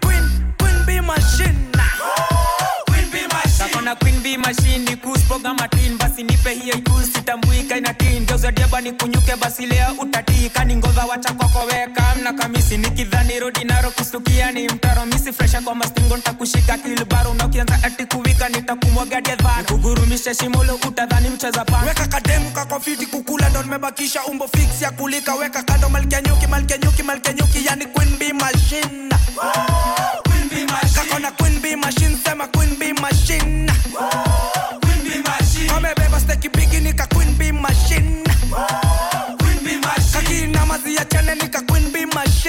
queen, 0.00 0.22
queen 0.58 0.84
bee 0.86 1.00
machine. 1.00 1.56
kakona 3.58 3.94
queen 3.96 4.20
bee 4.22 4.36
machine 4.38 4.78
ni 4.90 4.96
kuspoga 4.96 5.54
matin 5.54 5.98
basi 5.98 6.22
nipe 6.22 6.54
hiyo 6.54 6.74
ikus 6.74 7.12
sitambuika 7.12 7.49
inatin 8.50 8.70
geuzadiaba 8.70 8.80
ni 8.80 8.92
kunyuke 8.92 9.36
basi 9.36 9.66
leo 9.66 9.92
utatiika 9.98 10.64
ni 10.64 10.76
ngova 10.76 11.04
wacha 11.04 11.32
kokoweka 11.34 12.14
mna 12.20 12.32
kamisi 12.32 12.76
nikidhani 12.78 13.40
rudi 13.40 13.64
naro 13.64 13.90
kustukia 13.90 14.52
ni 14.52 14.68
mtaro. 14.68 15.06
Misi 15.06 15.32
fresha 15.32 15.60
kwa 15.60 15.74
mastingo 15.74 16.16
ntakushika 16.16 16.78
kilbaro 16.78 17.34
na 17.34 17.46
ukianza 17.46 17.78
ati 17.82 18.06
kuwika 18.06 18.48
nitakumwagadiadhana 18.48 19.64
kugurumisha 19.64 20.34
shimolo 20.34 20.74
utadhani 20.88 21.28
mcheza 21.30 21.64
pana 21.64 21.86
weka 21.86 22.06
kademu 22.06 22.50
kakofiti 22.50 23.06
kukula 23.06 23.48
ndo 23.48 23.62
nimebakisha 23.62 24.24
umbo 24.24 24.48
fix 24.48 24.82
ya 24.82 24.90
kulika. 24.90 25.34
Weka 25.34 25.62
kando 25.62 25.88
malkia 25.88 26.20
nyuki 26.20 26.46
malkia 26.46 26.76
nyuki 26.78 27.02
malkia 27.02 27.32
nyuki 27.32 27.66
yani 27.66 27.86
queen 27.86 28.18
bee 28.18 28.32
machine. 28.32 29.08
Kako 30.94 31.18
na 31.18 31.30
queen 31.30 31.60
bee 31.60 31.76
machine 31.76 32.16
sema 32.24 32.46
queen 32.48 32.76
bee 32.78 32.92
machine. 32.92 33.70
Kamebeba 35.68 36.20
steki 36.20 36.48
bigi 36.48 36.80
nika 36.80 37.06
queen 37.06 37.34
bee 37.38 37.52
machine 37.52 38.24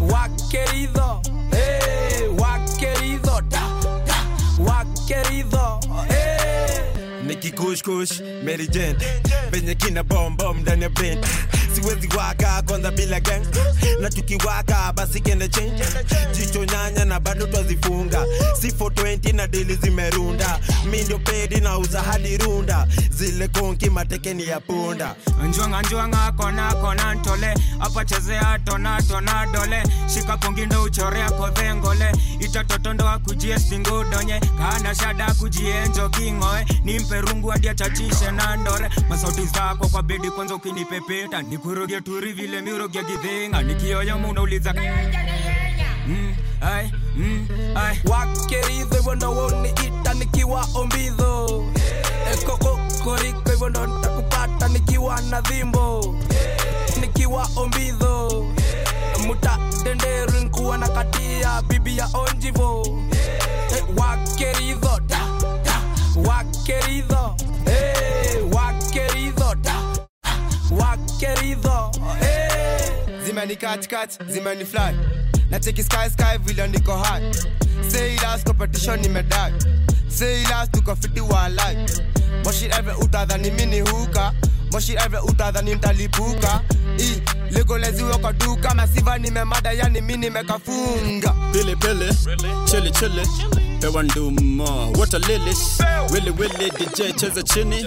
Guau, 0.00 0.30
querido. 0.50 1.20
Mary 8.44 8.66
Jane. 8.68 8.96
Venye 9.50 9.74
kina 9.74 10.02
bombom 10.04 10.36
bom 10.36 10.60
ndani 10.60 10.82
ya 10.82 10.88
brain 10.88 11.18
siwezi 11.74 12.08
waka 12.16 12.62
kwanza 12.62 12.90
bila 12.90 13.20
gang. 13.20 13.42
Na 14.00 14.10
tukiwaka 14.10 14.92
basi 14.92 15.20
kende 15.20 15.48
change. 15.48 15.84
Jicho 16.32 16.64
nyanya 16.64 17.04
na 17.04 17.20
bado 17.20 17.46
twazifunga. 17.46 18.24
Si 18.60 18.68
420 18.70 19.32
na 19.34 19.46
dili 19.46 19.74
zimerunda. 19.76 20.58
Mi 20.90 21.02
ndio 21.02 21.18
pedi 21.18 21.60
na 21.60 21.78
uza 21.78 22.02
hadi 22.02 22.36
runda. 22.38 22.86
Zile 23.10 23.48
konki 23.48 23.90
matekeni 23.90 24.46
ya 24.46 24.60
punda. 24.60 25.14
Njwanga 25.48 25.82
njwanga 25.82 26.32
kona 26.32 26.74
kona 26.74 27.14
ntole. 27.14 27.54
Apachezea 27.80 28.58
tona 28.64 29.02
tona 29.02 29.46
dole. 29.52 29.82
Shika 30.14 30.36
pongindo 30.36 30.82
uchorea 30.82 31.30
kodhengole 31.30 32.12
itatotondoa 32.40 33.18
kujie 33.18 33.58
stingudonye 33.58 34.40
kana 34.58 34.94
shada 34.94 35.34
kujie 35.34 35.86
njoking'oe 35.88 36.66
nimpe 36.84 37.20
rungu 37.40 37.48
hadi 37.50 37.68
achachishe 37.68 38.30
na 38.30 38.56
ndore. 38.56 38.90
Masauti 39.08 39.46
zako 39.46 39.88
kwa 39.88 40.02
bedi 40.02 40.30
kwanza 40.30 40.54
ukinipepeta. 40.54 41.42
Nikuroge 41.42 42.00
turi 42.00 42.32
vile 42.32 42.60
miroge 42.60 43.02
kidhinga 43.04 43.62
nikioyoma 43.62 44.28
unauliza 44.28 44.74
mm, 46.06 46.34
ai, 46.60 46.92
mm, 47.16 47.48
hivyo 48.94 49.14
ndo 49.14 49.32
woniita 49.32 50.14
nikiwa 50.14 50.66
ombidho 50.74 51.64
ekokokoriko 52.32 53.50
hivyo 53.50 53.68
ndo 53.68 53.86
ntakupata 53.86 54.68
nikiwa 54.68 55.20
na 55.20 55.40
dhimbo 55.40 56.16
nikiwa 57.00 57.48
ombidho 57.56 58.46
muta 59.26 59.58
nkuwa 60.44 60.78
na 60.78 60.88
katia 60.88 61.62
bibi 61.62 61.98
ya 61.98 62.08
onjivo. 62.14 62.86
Wakeridho 63.96 65.00
Guac 66.14 66.46
querido, 66.66 67.34
eh, 67.66 68.42
guac 68.50 68.74
querido, 68.92 69.54
guac 70.70 70.98
querido, 71.18 71.90
eh. 72.22 73.24
Zimani 73.24 73.56
catch 73.56 73.88
zimani 74.28 74.64
fly. 74.64 74.92
Nacheki 75.50 75.82
sky 75.82 76.08
sky 76.10 76.36
vile 76.44 76.68
niko 76.68 76.96
high. 77.04 77.32
Say 77.88 78.16
last 78.16 78.44
competition 78.44 79.00
nimedai. 79.00 79.52
Say 80.08 80.42
last 80.50 80.72
tuko 80.72 80.96
fiti 80.96 81.20
walai. 81.20 81.76
Moshi 82.44 82.66
ever 82.72 82.94
utadhani 82.94 83.50
mini 83.56 83.80
huka. 83.80 84.32
Moshi 84.72 84.96
ever 84.96 85.20
utadhani 85.22 85.74
mtalipuka. 85.74 86.60
I 86.98 87.22
liko 87.50 87.78
kwa 88.20 88.32
duka 88.32 88.74
masiva 88.74 89.18
nimemada 89.18 89.72
yani 89.72 90.00
mimi 90.00 90.16
nimekafunga. 90.28 91.34
Pili 91.52 91.76
pili, 91.76 92.14
chili 92.66 92.90
chili 92.90 93.69
pewa 93.80 94.02
nduma, 94.02 94.64
water 94.98 95.20
lilis 95.20 95.80
willy 96.12 96.70
DJ 96.70 97.12
cheza 97.16 97.42
chini, 97.42 97.84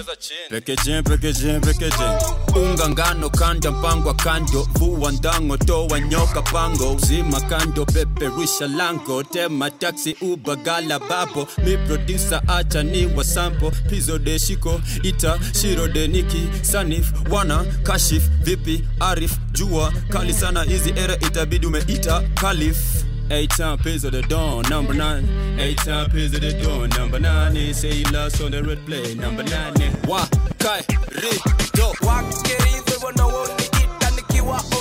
packaging 0.50 1.02
packaging 1.02 1.60
packaging, 1.60 2.18
unga 2.56 2.88
ngano 2.88 3.30
kanda 3.30 3.70
mpangwa 3.70 4.14
kando, 4.14 4.62
vua 4.74 5.12
ndango 5.12 5.56
toa 5.56 6.00
nyoka 6.00 6.42
pango, 6.42 6.96
zima 6.98 7.40
kando 7.40 7.84
peperusha 7.86 8.66
lango, 8.66 9.22
tema 9.22 9.70
taxi 9.70 10.16
ubagala 10.20 10.64
gala 10.64 10.98
babo, 10.98 11.48
mi 11.64 11.76
producer 11.76 12.42
acha 12.48 12.82
ni 12.82 13.06
wa 13.06 13.24
sample, 13.24 13.70
pizo 13.90 14.18
de 14.18 14.38
shiko, 14.38 14.80
ita 15.02 15.38
shiro 15.60 15.88
de 15.88 16.08
niki, 16.08 16.48
sanif, 16.62 17.12
wana, 17.30 17.64
kashif, 17.82 18.22
vipi, 18.42 18.84
arif, 19.00 19.32
jua, 19.52 19.92
kali 20.08 20.32
sana 20.32 20.62
hizi 20.62 20.90
era 20.96 21.14
itabidi 21.16 21.66
umeita 21.66 22.20
kalif. 22.34 23.03
Eight 23.30 23.50
time 23.50 23.78
pays 23.78 24.04
of 24.04 24.12
the 24.12 24.22
dawn, 24.22 24.62
number 24.68 24.94
nine. 24.94 25.26
Eight 25.58 25.78
time 25.78 26.10
pays 26.10 26.34
of 26.34 26.40
the 26.40 26.52
dawn, 26.62 26.88
number 26.90 27.18
nine. 27.18 27.54
They 27.54 27.72
say 27.72 27.92
you 27.92 28.04
lost 28.12 28.40
on 28.42 28.50
the 28.52 28.62
red 28.62 28.84
play, 28.86 29.14
number 29.14 29.42
nine. 29.42 29.74
Wa 30.06 30.26
kai 30.58 30.82
ri 31.10 31.30
do. 31.74 31.92
wakeridho 32.06 32.92
hivyo 32.94 33.10
ndo 33.12 33.26
woniita 33.28 34.10
nikiwa 34.16 34.56
ombidho 34.56 34.73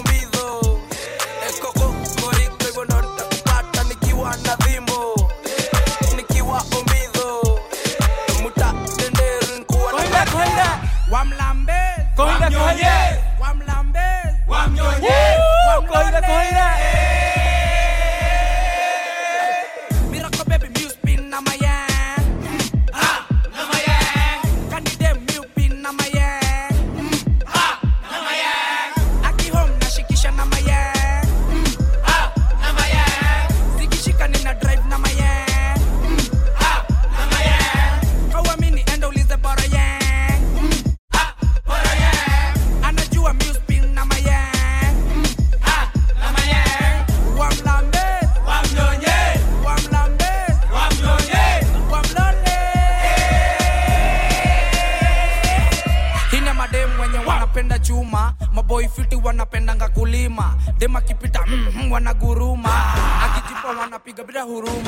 قبله 64.23 64.41
روم. 64.41 64.82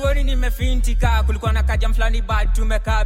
Usioni 0.00 0.24
nimefintika 0.24 1.22
kulikuwa 1.22 1.52
na 1.52 1.62
kaja 1.62 1.88
mfulani 1.88 2.22
bad 2.22 2.52
tumekaa 2.52 3.04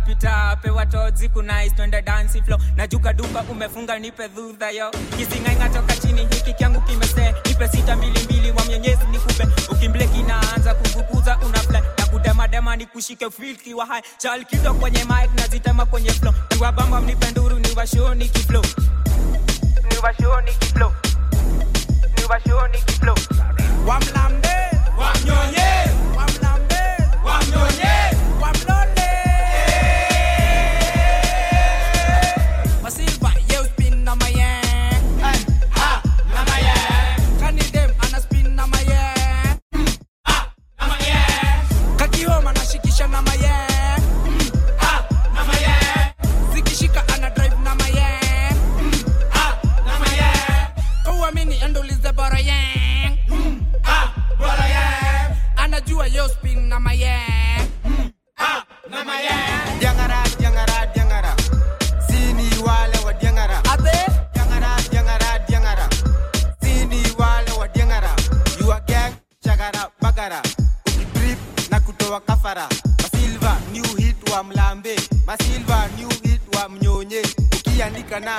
pewa 0.63 0.87
tozi 0.87 1.29
kunais 1.29 1.73
dansi 2.05 2.43
flo 2.43 2.59
najuka 2.77 3.13
duka 3.13 3.43
umefunga 3.43 3.99
nipe 3.99 4.29
dhudha 4.29 4.71
yo. 4.71 4.91
Kisingainga 5.17 5.69
toka 5.69 5.97
chini 5.97 6.21
hiki 6.21 6.53
kyangu 6.55 6.81
kimesee 6.81 7.35
nipe 7.49 7.69
sita 7.69 7.97
mbili 7.97 8.19
mbili 8.25 8.51
wa 8.51 8.65
mwenyezi 8.65 9.05
nikupe. 9.11 9.47
Ukimble 9.71 10.07
kinaanza 10.07 10.75
kuvukuza 10.75 11.39
unafle 11.39 11.81
na 11.99 12.07
kudemadema 12.07 12.77
ni 12.77 12.87
kushike 12.87 13.31
filki 13.31 13.75
wa 13.75 13.87
hai 13.87 14.03
chalkizo 14.19 14.75
kwenye 14.75 15.05
mic 15.05 15.41
nazitema 15.41 15.87
kwenye 15.87 16.11
flo 16.11 16.35
niwabamba 16.55 17.01
mnipenduru 17.01 17.59
niwashoni 17.59 18.29
kiflo 18.29 18.63
niwashoni 19.91 20.53
kiflo 20.59 20.93
niwashoni 22.19 22.79
kiflo. 22.87 23.15
Wamnyonye. 27.55 28.04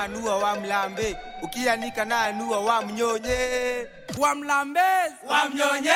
nua 0.07 0.37
wa 0.37 0.55
mlambe. 0.55 1.17
Ukianika 1.41 2.05
na 2.05 2.15
naanua 2.15 2.59
wa 2.59 2.81
mnyonye. 2.81 3.87
Wamlambezi 4.19 5.15
wamnyonye 5.29 5.91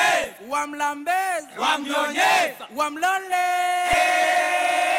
wamlambezi 0.50 1.48
wamnyonye 1.58 2.54
wamlole 2.76 3.36
hey! 3.90 4.99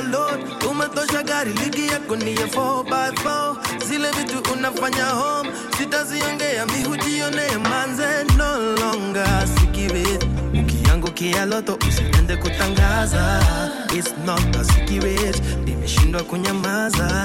overload 0.00 0.64
umetosha 0.70 1.22
gari 1.22 1.52
ligi 1.52 1.86
yako 1.88 2.16
ni 2.16 2.34
ya 2.34 2.46
4x4 2.46 3.56
zile 3.86 4.10
vitu 4.10 4.52
unafanya 4.52 5.04
home 5.04 5.50
sitaziongea 5.78 6.66
mihujionee 6.66 7.56
manze 7.70 8.24
no 8.36 8.58
longa 8.76 9.46
sikiwit 9.46 10.26
ukiangukia 10.60 11.44
loto 11.44 11.78
usiende 11.88 12.36
kutangaza. 12.36 13.42
It's 13.94 14.14
not 14.26 14.56
a 14.56 14.64
nimeshindwa 15.64 16.22
kunyamaza. 16.22 17.24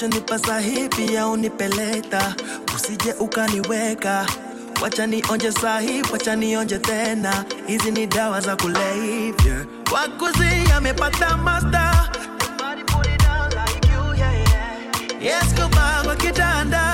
Unachonipa 0.00 0.38
sahi 0.38 0.88
pia 0.88 1.26
unipeleta, 1.26 2.34
usije 2.76 3.12
ukaniweka. 3.20 4.26
Wacha 4.82 5.06
nionje 5.06 5.52
sahi, 5.52 6.02
wacha 6.12 6.36
nionje 6.36 6.78
tena, 6.78 7.44
hizi 7.66 7.90
ni 7.90 8.06
dawa 8.06 8.40
za 8.40 8.56
kulevya. 8.56 9.66
Wakuzi 9.92 10.72
amepata 10.76 11.36
master, 11.36 12.10
yes 15.20 15.54
kitanda. 16.18 16.89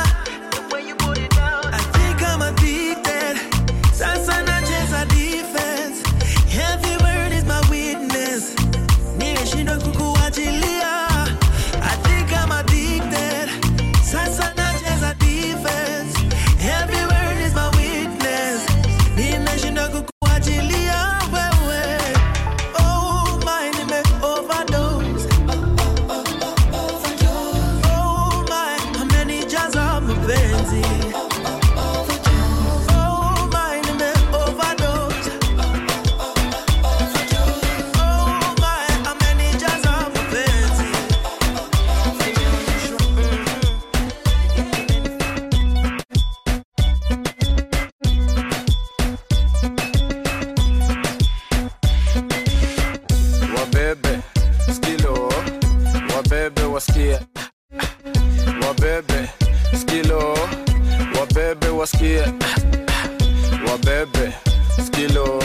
Skilo. 64.86 65.42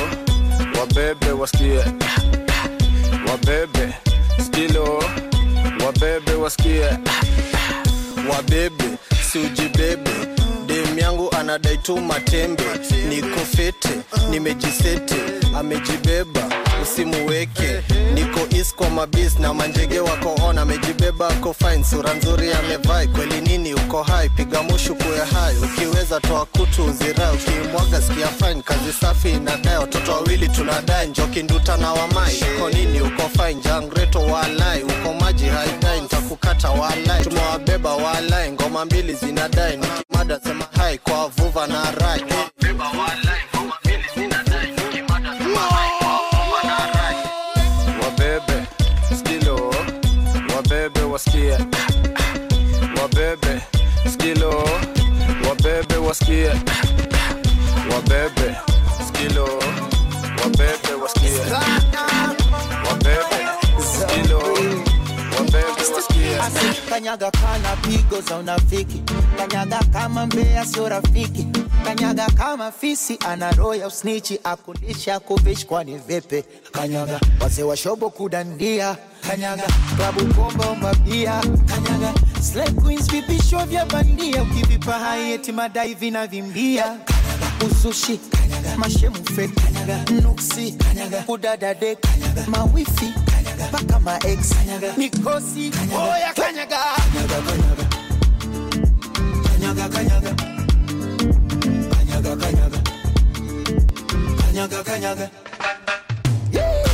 Wabebe 0.80 1.32
wasikie 1.32 1.84
wabebe 3.28 3.94
skilo. 4.46 5.04
Wabebe 5.86 6.34
wasikie 6.36 6.86
wabebe 8.30 8.86
yangu 9.32 9.71
anadai 11.52 11.78
tu 11.78 11.98
matembe. 11.98 12.64
Niko 13.10 13.40
fete 13.40 13.90
nimejisete 14.30 15.16
amejibeba 15.56 16.42
usimuweke 16.84 17.84
niko 18.14 18.40
is 18.56 18.74
mabis 18.96 19.38
na 19.40 19.54
manjege 19.54 20.00
wako 20.00 20.36
on 20.46 20.58
amejibeba 20.58 21.28
ako 21.28 21.54
fine. 21.54 21.84
Sura 21.84 22.14
nzuri 22.14 22.54
amevai 22.54 23.08
kweli 23.08 23.42
nini 23.42 23.74
uko 23.74 24.04
hai? 24.04 24.30
Piga 24.30 24.64
mushu 24.64 24.96
kuya 24.96 25.26
hai 25.26 25.56
ukiweza 25.58 26.20
toa 26.20 26.46
kutu 26.46 26.86
uzirai 26.86 27.36
ukimwaga 27.36 28.02
sikia 28.02 28.28
fine 28.28 28.62
kazi 28.62 28.94
safi 29.02 29.30
inadai. 29.32 29.78
Watoto 29.78 30.12
wawili 30.12 30.48
tunadai 30.50 31.08
njoki 31.08 31.44
nduta 31.44 31.78
na 31.78 31.94
wamai. 31.94 32.36
Uko 32.58 32.70
nini 32.70 33.02
uko 33.02 33.30
fine 33.30 33.62
jangreto 33.64 34.20
walai. 34.20 34.84
Uko 34.84 35.14
maji 35.14 35.46
haidai 35.46 36.02
ntakukata 36.02 36.70
walai. 36.70 37.24
Tumewabeba 37.24 37.96
walai 37.96 38.52
ngoma 38.52 38.86
mbili 38.86 39.14
zinadai. 39.14 39.78
Nikimada 39.78 40.40
sema 40.40 40.66
hai 40.78 40.98
kwa 40.98 41.28
over 41.52 41.68
baby, 41.68 41.98
right? 42.00 42.24
Remember 42.62 42.86
one 42.98 43.22
baby, 43.26 43.44
over 43.58 43.74
skill. 43.84 44.24
in 44.24 44.30
baby, 44.30 44.50
night. 44.50 44.92
Keep 44.92 45.12
out 45.12 45.24
baby, 45.24 45.44
my 45.54 45.68
skill. 56.14 56.56
skilo. 59.12 59.48
Wabebe, 60.40 60.94
wasikia. 61.04 61.42
Wabebe, 61.52 61.91
kanyaga 66.90 67.32
kana 67.32 67.76
pigo 67.82 68.22
za 68.22 68.38
unafiki. 68.38 69.04
Kanyaga 69.38 69.80
kama 69.94 70.26
mbea 70.26 70.66
sio 70.66 70.90
rafiki. 70.90 71.48
Kanyaga 71.86 72.26
kama 72.26 72.72
fisi 72.72 73.18
ana 73.30 73.52
roho 73.52 73.76
ya 73.76 73.88
usnichi 73.88 74.40
akulisha 74.44 75.20
kuvishi 75.20 75.66
kwani 75.66 75.98
vipi? 76.08 76.44
Kanyaga 76.72 77.20
wazee 77.42 77.64
wa 77.64 77.78
shobo 77.78 78.10
kudandia. 78.10 78.98
Kanyaga 79.28 79.64
klabu 79.98 80.22
bomba 80.34 80.76
mabia 80.76 81.42
kanyaga 81.66 82.14
Slay 82.42 82.70
queens 82.72 83.12
vipisho 83.12 83.66
vya 83.66 83.86
bandia. 83.86 84.42
Ukivipa 84.44 84.92
haieti 85.00 85.52
madai 85.52 85.94
vinavimbia 85.94 86.84
kanyaga 86.84 87.06
usushi 87.66 88.18
kanyaga 88.18 88.78
mashemu 88.78 89.16
fake 89.36 89.54
kanyaga 89.62 90.06
nuksi 90.22 90.76
kudadade 91.26 91.98
mawifi 92.48 93.14
kanyaga 93.32 93.66
paka 93.72 94.00
ma 94.00 94.20
ex 94.28 94.50
kanyaga 94.56 94.94
mikosi 94.98 95.72
oya 95.94 96.34
kanyaga 96.34 96.78
kanyaga 97.14 97.38
kanyaga 99.48 99.90
kanyaga 99.90 100.36
kanyaga 101.90 102.36
kanyaga 102.36 102.80
kanyaga 104.52 104.84
kanyaga. 104.84 105.30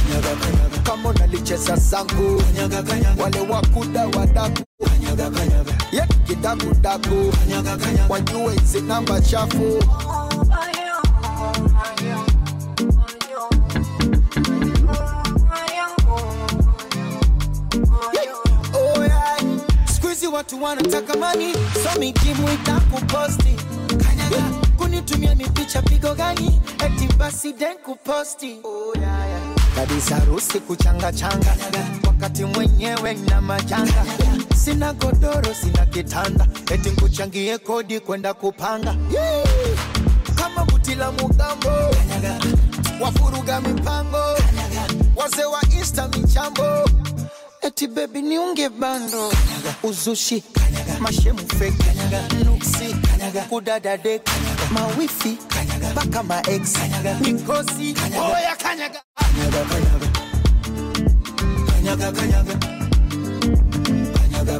Kanyaga, 0.07 0.56
kanyaga. 1.03 1.19
nalicheza 1.19 1.75
zangu 1.75 2.41
wale 3.21 3.39
wakuda 3.39 4.05
wadaku. 4.07 4.63
Yeah, 5.91 6.07
kidakudaku 6.27 7.33
wajue 8.09 8.53
hizi 8.53 8.81
namba 8.81 9.21
chafu 9.21 9.79
watu 20.33 20.63
wanataka 20.63 21.17
mani 21.17 21.53
so 21.53 21.99
mijimu 21.99 22.49
itakuposti 22.53 23.55
kunitumia 24.77 25.35
mipicha 25.35 25.81
pigo 25.81 26.13
gani 26.15 26.61
eti 26.85 27.13
basi 27.17 27.53
den 27.53 27.77
kuposti 27.77 28.59
oh, 28.63 28.93
yeah, 28.99 29.27
yeah. 29.29 29.46
Kabisa 29.77 30.19
rusi 30.25 30.59
kuchanga 30.59 31.11
changa 31.11 31.55
wakati 32.07 32.45
mwenyewe 32.45 33.13
na 33.13 33.41
majanga. 33.41 34.05
Sina 34.55 34.93
godoro 34.93 35.53
sina 35.53 35.85
kitanda. 35.85 36.47
Eti 36.71 36.89
nkuchangie 36.89 37.57
kodi 37.57 37.99
kwenda 37.99 38.33
kupanga. 38.33 38.95
Kama 40.35 40.65
buti 40.65 40.95
la 40.95 41.11
mugambo. 41.11 41.69
Wafuruga 43.01 43.61
mipango. 43.61 44.37
Wazee 45.15 45.43
wa 45.45 45.61
insta 45.79 46.07
michambo. 46.07 46.89
Eti 47.61 47.87
bebi 47.87 48.21
niunge 48.21 48.69
bando. 48.69 49.31
Uzushi. 49.83 50.43
Mashemu 50.99 51.39
feki 51.59 51.83
nuksi. 52.45 52.95
Kudadade 53.49 54.21
mawifi. 54.71 55.37
Mpaka 55.91 56.23
maex 56.23 56.73
mikosi. 57.21 57.95
Oya 58.35 58.55
kanyaga 58.55 59.01
kanyaga 59.65 60.07
kanyaga 61.67 62.11
kanyaga 62.11 62.59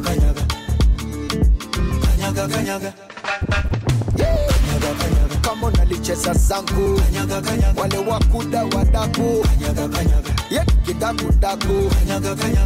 kanyaga 0.00 0.42
kanyaga 2.06 2.48
kanyaga 2.48 2.92
Kanyaga, 4.18 4.90
kanyaga. 5.00 5.36
kama 5.42 5.66
unalicheza 5.66 6.32
zangu 6.34 7.00
wale 7.76 7.98
wakuda 7.98 8.64
wadaku 8.64 9.46
Ye, 10.50 10.64
kidakudaku 10.86 11.90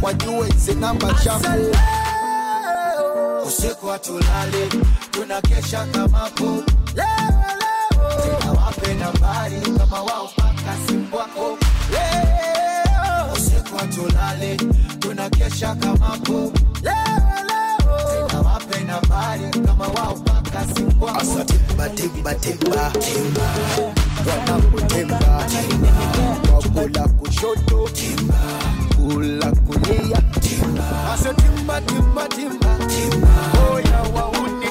wajue 0.01 0.47
hizi 0.51 0.75
namba 0.75 1.13
chafu 1.23 1.71
usiku 3.47 3.87
hatulali 3.87 4.69
tunakesha 5.11 5.85
kamapo 5.85 6.43
oh. 6.45 6.63
wape 8.65 8.93
nambari 8.93 9.61
kama 9.77 10.01
wao 10.01 10.29
paka 10.35 10.77
simu 10.87 11.07
wako 11.17 11.57
leo, 11.93 13.33
usiku 13.33 13.77
hatulali, 13.77 14.57
tunakesha 14.99 15.75
kama 15.75 16.17
po. 16.23 16.51
Wanakutemba 24.27 25.19
wakula 26.53 27.07
kushoto. 27.07 27.89
Kula 28.95 29.51
kulia. 29.51 30.17
Asetimbatimbatimba 31.13 32.77
oya 33.73 34.01
wauni. 34.15 34.62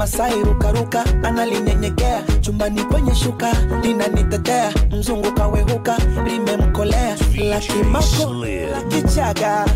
Masai 0.00 0.42
rukaruka 0.44 1.04
analinyenyekea. 1.22 2.22
Chumbani 2.40 2.84
kwenye 2.84 3.14
shuka 3.14 3.52
linanitetea 3.82 4.72
mzungu 4.90 5.32
kawehuka 5.32 5.98
limemkolea 6.24 7.16
lakimako 7.50 8.34
lakichaga 8.78 9.66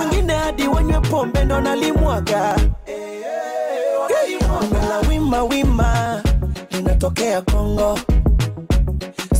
wengine 0.00 0.32
hadi 0.34 0.68
wanywe 0.68 1.00
pombe 1.00 1.44
ndo 1.44 1.60
nalimwaga. 1.60 2.56
La 4.88 5.08
wima 5.08 5.42
wima 5.44 6.22
linatokea 6.70 7.42
kongo. 7.42 7.98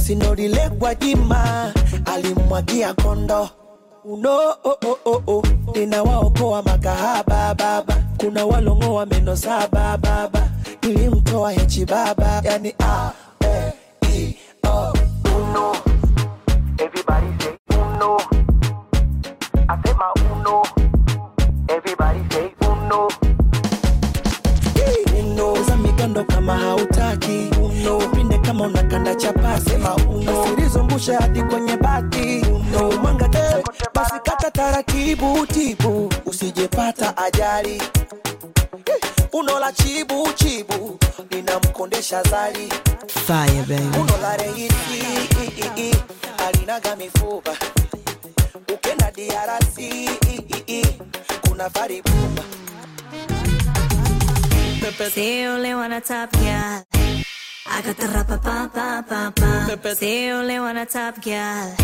Sinorilekwa 0.02 0.68
Gwajima 0.78 1.72
alimwagia 2.14 2.94
kondo 2.94 3.48
uno 4.05 4.55
oh, 4.64 4.78
oh, 4.84 4.98
oh, 5.05 5.22
oh. 5.26 5.42
ninawaokoa 5.74 6.62
makahaba 6.62 7.84
kuna 8.16 8.46
walongoa 8.46 9.07
meno 9.07 9.36
saba 9.36 9.96
baba. 9.98 10.48
Nilimtoa 10.82 11.53
hechi 11.53 11.84
baba. 11.84 12.40
Yani 12.44 12.74
a 12.78 13.12
e 13.44 13.72
i 14.12 14.36
o. 14.64 14.92
Uno. 15.36 15.76
Uno. 17.70 17.90
Uno. 17.90 18.18
Uno. 25.18 25.53
uno. 26.05 26.24
Kama 26.24 26.59
hautaki. 26.59 27.51
Uno. 27.61 27.98
Kama 28.42 28.64
unakanda 28.66 29.14
chapasi 29.14 29.70
uno. 30.09 30.42
Usilizungushe 30.42 31.14
hadi 31.14 31.42
kwenye 31.42 31.76
bati. 31.76 32.40
Uno. 32.53 32.90
Mwanga 33.03 33.28
tunakata 34.22 34.50
taratibu 34.50 35.46
tibu, 35.46 36.12
usijepata 36.26 37.16
ajali. 37.16 37.82
Unola 39.32 39.72
chibu 39.72 40.28
chibu, 40.34 40.98
ninamkondesha 41.30 42.22
zali. 42.22 42.68
Fire 43.26 43.62
baby. 43.68 43.98
Unola 44.00 44.36
reisi, 44.36 45.94
alinaga 46.46 46.96
mifupa. 46.96 47.56
Ukena 48.74 49.10
diarasi, 49.10 50.08
kuna 51.48 51.68
vari 51.68 52.02
buba. 52.02 52.42
Sio 55.14 55.58
leo 55.58 55.80
anatapia 55.80 56.84
akatarapa 57.78 58.36
pa 58.38 58.68
pa 58.74 59.02
pa 59.02 59.30
pa. 59.82 59.94
Sio 59.94 60.42
leo 60.42 60.64
anatapia 60.66 61.76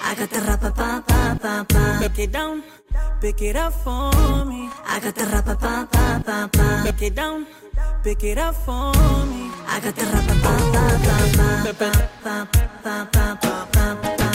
want 0.00 0.20
a 0.20 0.26
top 0.26 0.28
girl. 0.28 0.28
I 0.28 0.28
got 0.28 0.30
the 0.30 0.36
rapa 0.38 0.74
pa 0.74 1.02
pa 1.06 1.36
pa 1.40 1.64
pa. 1.68 1.98
Pick 2.00 2.18
it 2.18 2.32
down, 2.32 2.62
pick 3.20 3.42
it 3.42 3.56
up 3.56 3.72
for 3.72 4.44
me. 4.44 4.70
I 4.86 5.00
got 5.00 5.14
the 5.14 5.22
rapa 5.22 5.58
pa 5.58 5.86
pa 5.90 6.20
pa 6.24 6.48
pa. 6.52 6.82
Pick 6.84 7.02
it 7.02 7.14
down, 7.14 7.46
pick 8.02 8.24
it 8.24 8.38
up 8.38 8.54
for 8.54 8.92
me. 9.26 9.50
I 9.66 9.80
got 9.80 9.94
the 9.94 10.02
rapa 10.02 10.34
pa 10.42 10.56
pa 10.72 10.84
pa 11.04 11.18
pa 11.32 11.92
pa 12.22 12.46
pa 12.46 12.46
pa 12.82 13.36
pa 13.42 13.64
pa 13.72 13.96
pa. 14.02 14.28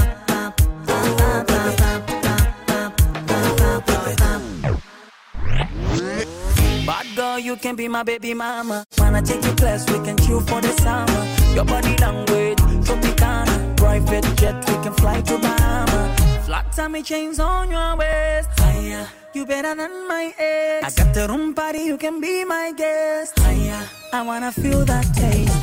Bad 6.86 7.16
girl, 7.16 7.39
you 7.39 7.55
can 7.55 7.76
be 7.76 7.88
my 7.88 8.03
baby 8.03 8.34
mama. 8.34 8.86
Wanna 8.97 9.22
take 9.22 9.43
you 9.45 9.53
class, 9.53 9.89
we 9.89 10.03
can 10.03 10.18
chill 10.18 10.41
for 10.41 10.59
the 10.59 10.72
summer. 10.82 11.55
Your 11.55 11.64
body 11.64 11.95
language, 11.97 12.57
Tropicana. 12.86 13.72
Private 13.93 14.35
jet, 14.37 14.55
we 14.67 14.73
can 14.83 14.93
fly 14.95 15.21
to 15.21 15.37
Bahama. 15.37 16.15
Flat 16.45 16.65
tummy 16.75 17.03
chains 17.03 17.39
on 17.39 17.69
your 17.69 17.95
waist. 17.95 18.49
Higher, 18.57 19.05
you 19.35 19.45
better 19.45 19.75
than 19.75 20.07
my 20.07 20.33
ex. 20.35 20.97
I 20.99 21.03
got 21.03 21.13
the 21.13 21.27
room 21.27 21.53
party, 21.53 21.81
you 21.83 21.97
can 21.99 22.19
be 22.19 22.43
my 22.43 22.73
guest. 22.75 23.37
Higher, 23.37 23.87
I 24.11 24.23
wanna 24.23 24.51
feel 24.51 24.83
that 24.85 25.05
taste. 25.13 25.53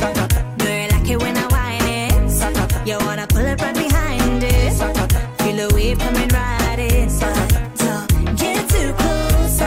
Sakata, 0.00 0.40
Do 0.58 0.64
you 0.66 0.88
like 0.90 1.08
it 1.12 1.22
when 1.22 1.36
I 1.36 1.46
whine 1.46 1.88
it? 2.02 2.28
sakata, 2.28 2.84
You 2.88 2.98
wanna 3.06 3.24
pull 3.28 3.46
it 3.52 3.62
right 3.62 3.74
behind 3.76 4.42
it? 4.42 4.72
sakata. 4.72 5.20
Feel 5.42 5.68
the 5.68 5.74
wave 5.76 5.98
coming 6.00 6.28
right 6.30 6.78
inside. 6.80 7.52
So 7.78 7.92
get 8.34 8.68
too 8.68 8.92
close. 8.94 9.60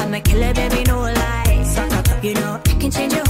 I'm 0.00 0.12
a 0.14 0.20
killer, 0.20 0.52
baby, 0.52 0.82
no 0.88 0.98
lies. 1.02 1.78
You 2.24 2.34
know 2.34 2.60
I 2.66 2.74
can 2.80 2.90
change 2.90 3.12
your 3.14 3.24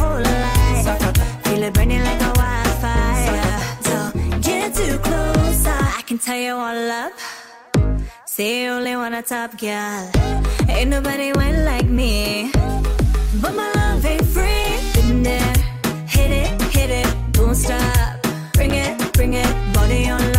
can 6.13 6.19
tell 6.19 6.37
you 6.37 6.53
all 6.53 6.91
up. 6.91 7.13
Say 8.27 8.65
you 8.65 8.71
only 8.71 8.97
want 8.97 9.15
a 9.15 9.23
top 9.23 9.57
girl. 9.57 10.11
Ain't 10.69 10.91
nobody 10.91 11.33
went 11.33 11.65
like 11.65 11.87
me. 11.87 12.51
But 13.41 13.55
my 13.55 13.73
love 13.73 14.05
ain't 14.05 14.27
free. 14.27 14.77
Been 14.95 15.23
there, 15.23 15.55
hit 16.07 16.31
it, 16.43 16.63
hit 16.75 16.91
it, 16.91 17.33
don't 17.33 17.55
stop. 17.55 18.21
Bring 18.53 18.73
it, 18.73 19.13
bring 19.15 19.33
it, 19.35 19.53
body 19.73 20.11
on 20.11 20.32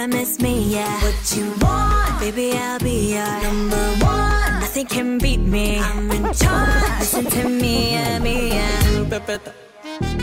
gonna 0.00 0.16
miss 0.16 0.40
me, 0.40 0.74
yeah. 0.74 1.02
What 1.02 1.36
you 1.36 1.44
want, 1.60 2.20
baby, 2.20 2.52
I'll 2.56 2.78
be 2.78 3.12
your 3.14 3.42
number 3.42 4.04
one. 4.04 4.60
Nothing 4.60 4.86
can 4.86 5.18
beat 5.18 5.40
me. 5.40 5.78
I'm 5.78 6.10
in 6.10 6.32
charge. 6.32 7.00
Listen 7.00 7.24
to 7.26 7.48
me, 7.48 7.92
yeah, 7.92 8.18
me, 8.18 8.48
yeah. 8.48 9.04
Pepeta. 9.10 9.52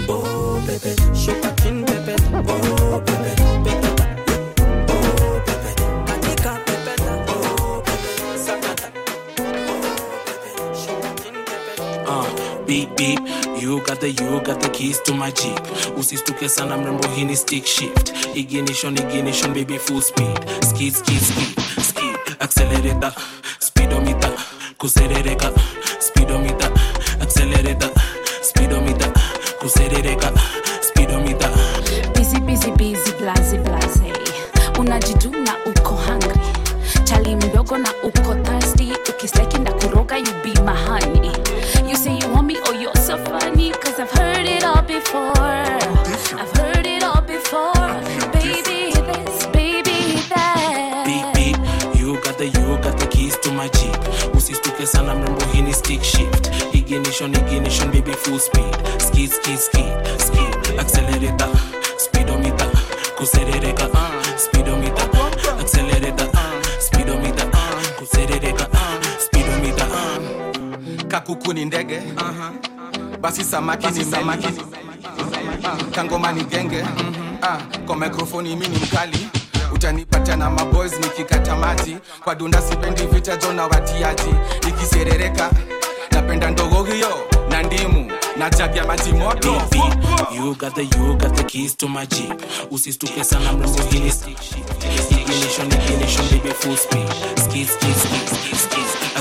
Oh, 0.10 0.64
Pepe, 0.66 0.96
shake 1.14 1.44
chin, 1.62 1.86
Pepe. 1.86 2.16
Oh, 2.34 3.04
Pepe, 3.06 3.47
beep 12.68 12.96
beep. 12.98 13.20
You 13.62 13.82
got 13.82 14.02
the 14.02 14.10
you 14.10 14.42
got 14.42 14.60
the 14.62 14.70
keys 14.70 15.00
to 15.04 15.14
my 15.14 15.32
jeep. 15.32 15.60
Usistuke 15.98 16.50
sana 16.50 16.78
mrembo 16.78 17.08
hii 17.08 17.36
stick 17.36 17.66
shift. 17.66 18.14
Ignition 18.36 18.98
ignition 18.98 19.54
baby 19.54 19.78
full 19.78 20.02
speed. 20.02 20.40
Skid 20.70 20.94
skid 20.94 21.22
skid 21.22 21.84
skid. 21.84 22.36
Accelerator 22.40 23.14
speedometer. 23.60 24.32
Kuserereka 24.78 25.52
speedometer. 26.00 26.72
Accelerator 27.22 27.87
ignition 57.20 57.34
ignition 57.56 57.92
baby 57.92 58.12
full 58.14 58.38
speed. 58.40 58.76
Ski, 59.02 59.26
ski, 59.28 59.56
ski, 59.58 59.84
ski. 60.20 60.78
accelerator 60.78 61.50
speedometer 61.98 62.70
kuserereka 63.18 63.88
uh, 63.90 64.38
speedometer 64.38 65.10
accelerator 65.60 66.28
uh, 66.34 66.62
speedometer 66.80 67.46
uh, 67.48 67.82
kuserereka 68.00 68.68
uh, 68.68 69.20
speedometer 69.20 69.88
uh. 69.88 71.08
kakuku 71.08 71.54
ni 71.54 71.66
ndege. 71.66 72.02
Basi 73.22 73.44
samaki 73.44 73.88
ni 73.88 74.06
samaki. 74.06 74.48
Kangoma 75.92 76.32
ni 76.32 76.44
genge. 76.44 76.82
Uh, 77.42 77.86
kwa 77.86 77.96
mikrofoni 77.96 78.56
mini 78.56 78.78
mkali. 78.78 79.28
Utanipata 79.74 80.36
na 80.36 80.50
maboys 80.50 81.00
nikikatamati 81.00 81.98
kwa 82.24 82.36
dunda 82.36 82.62
sipendi 82.62 83.04
vita 83.04 83.36
jona 83.38 83.64
watiaji. 83.68 84.36
Ikiserereka 84.68 85.52
napenda 86.22 86.52
ndogo 86.52 86.84
hiyo 86.84 87.08
na 87.50 87.64
ndimu 87.64 88.12
maji 88.86 89.14
moto. 89.14 89.62
You 90.36 90.56
got 90.56 90.74
the 90.76 90.82
you 90.82 91.16
got 91.18 91.36
the 91.36 91.44
keys 91.44 91.78
to 91.78 91.88
my 91.88 92.06
jeep. 92.08 92.42
Usistuke 92.72 93.24
sana 93.24 93.54
stick 94.12 94.38
shift 94.42 95.12
ignition 95.12 95.68
ignition 95.72 96.26
baby 96.30 96.50
full 96.54 96.78
speed. 96.78 97.08
Skid 97.46 97.68
skid 97.68 97.96
skid 97.96 98.58
skid 98.58 99.17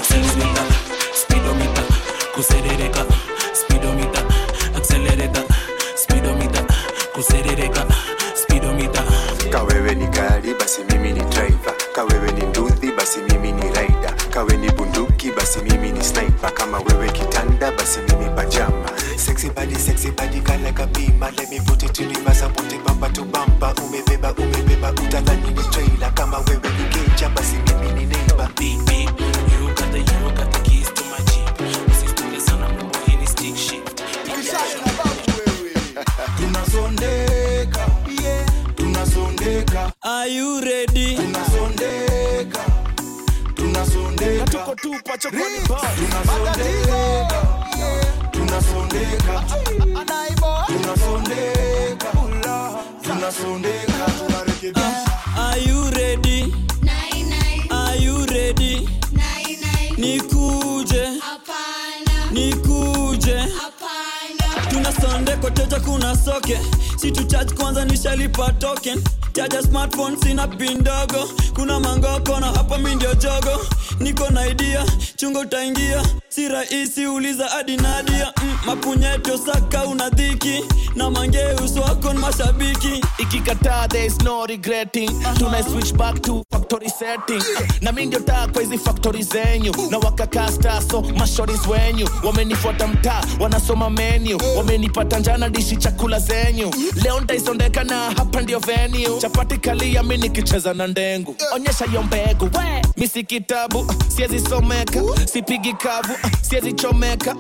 Nimepoteja 65.37 65.81
kuna 65.81 66.17
soke, 66.17 66.59
si 66.97 67.13
tuchaji 67.13 67.55
kwanza 67.55 67.85
nishalipa 67.85 68.53
token. 68.53 69.03
Chaja 69.37 69.63
smartphone 69.63 70.17
sina 70.23 70.47
pin 70.49 70.79
ndogo. 70.81 71.29
Kuna 71.55 71.81
mangoko 71.81 72.41
na 72.41 72.47
hapa 72.47 72.79
mi 72.79 72.95
ndio 72.95 73.15
jogo. 73.15 73.67
niko 74.01 74.31
na 74.31 74.47
idea 74.47 74.85
chungo 75.17 75.41
utaingia 75.41 76.03
si 76.29 76.49
rahisi 76.49 77.07
uliza 77.07 77.47
hadi 77.49 77.77
nadia. 77.77 78.33
Mm, 78.43 78.59
mapunyeto 78.67 79.39
saka 79.39 79.85
una 79.85 80.11
dhiki 80.11 80.65
na 80.95 81.11
mangeus 81.11 81.77
wako 81.77 82.13
ni 82.13 82.19
mashabiki. 82.19 83.05
Ikikataa 83.19 83.89
there 83.89 84.07
is 84.07 84.19
no 84.23 84.47
regretting. 84.47 85.11
Tuna 85.39 85.63
switch 85.63 85.93
back 85.95 86.23
to 86.23 86.43
factory 86.53 86.89
setting. 86.89 87.43
Na 87.83 87.93
mi 87.93 88.07
ndio 88.07 88.21
taa 88.21 88.47
kwa 88.49 88.63
hizi 88.63 88.79
factory 88.79 89.23
zenyu. 89.23 89.73
Na 89.91 89.99
wakakasta 89.99 90.83
so 90.91 91.01
mashoris 91.03 91.67
wenyu 91.67 92.09
wamenifuata 92.25 92.87
mtaa 92.87 93.25
wanasoma 93.41 93.91
menu. 93.91 94.39
Wamenipata 94.57 95.19
njana 95.19 95.49
dishi 95.49 95.77
chakula 95.77 96.19
zenyu. 96.21 96.71
Leo 97.03 97.21
ntaisondeka 97.21 97.85
na 97.85 98.11
hapa 98.11 98.41
ndio 98.43 98.59
venue 98.59 99.21
chapati 99.27 99.59
kalia 99.59 100.03
mi 100.03 100.17
nikicheza 100.17 100.75
na 100.75 100.87
ndengu. 100.87 101.37
Onyesha 101.55 101.85
hiyo 101.85 102.03
mbegu. 102.03 102.45
We 102.45 102.83
mi 102.97 103.09
si 103.09 103.25
kitabu 103.25 103.93
siezi 104.17 104.41
someka. 104.41 105.01
Sipigi 105.33 105.73
kavu 105.73 106.15
siezi 106.43 106.73
chomeka. 106.73 107.37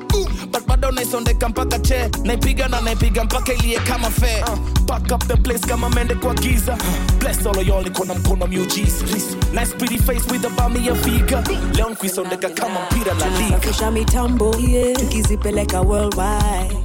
Bado 0.67 0.91
naisondeka 0.91 1.49
mpaka 1.49 1.79
che 1.79 2.11
naipiga 2.25 2.69
na 2.69 2.81
naipiga 2.81 3.25
mpaka 3.25 3.53
ilie 3.55 3.79
kama 3.79 4.11
fe. 4.11 4.45
Back 4.87 5.13
up 5.13 5.27
the 5.29 5.37
place 5.37 5.67
kama 5.67 5.91
mende 5.91 6.15
kwa 6.15 6.35
giza. 6.35 6.77
Bless 7.19 7.47
all 7.47 7.59
of 7.59 7.67
y'all 7.69 7.85
niko 7.85 8.05
na 8.05 8.15
mkono 8.15 8.47
miujiza 8.47 9.05
nice 9.53 9.73
pretty 9.79 9.99
face 9.99 10.33
with 10.33 10.45
a 10.45 10.49
bami 10.51 10.87
ya 10.87 10.95
figa 10.95 11.43
leo 11.75 11.91
nkuisondeka 11.91 12.49
kama 12.51 12.81
mpira 12.91 13.15
la 13.15 13.29
liga. 13.39 13.91
Mitambo 13.91 14.57
yeah. 14.69 14.97
tukizipeleka 14.97 15.81
worldwide 15.81 16.77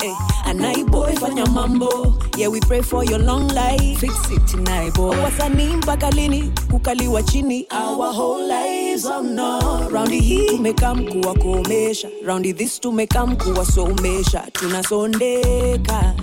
Hey, 0.00 0.14
anaiboy 0.44 1.12
fanya 1.16 1.46
mambo. 1.46 2.14
Yeah 2.36 2.48
we 2.48 2.60
pray 2.60 2.82
for 2.82 3.04
your 3.04 3.18
long 3.18 3.48
life. 3.48 3.98
Fix 3.98 4.14
it 4.30 4.54
naiboy 4.64 5.16
wasanii 5.16 5.76
mpaka 5.76 6.10
lini 6.10 6.52
kukaliwa 6.70 7.22
chini. 7.22 7.66
Our 7.70 8.12
whole 8.14 8.46
lives 8.48 9.04
oh 9.06 9.22
no 9.22 9.88
raundi 9.92 10.20
hii 10.20 10.46
tumekaa 10.46 10.94
mkuwa 10.94 11.34
kuomesha. 11.34 12.08
Raundi 12.26 12.52
this 12.54 12.80
tumekaa 12.80 13.26
mkuwa 13.26 13.64
somesha. 13.66 14.40
Tunasondeka 14.52 16.14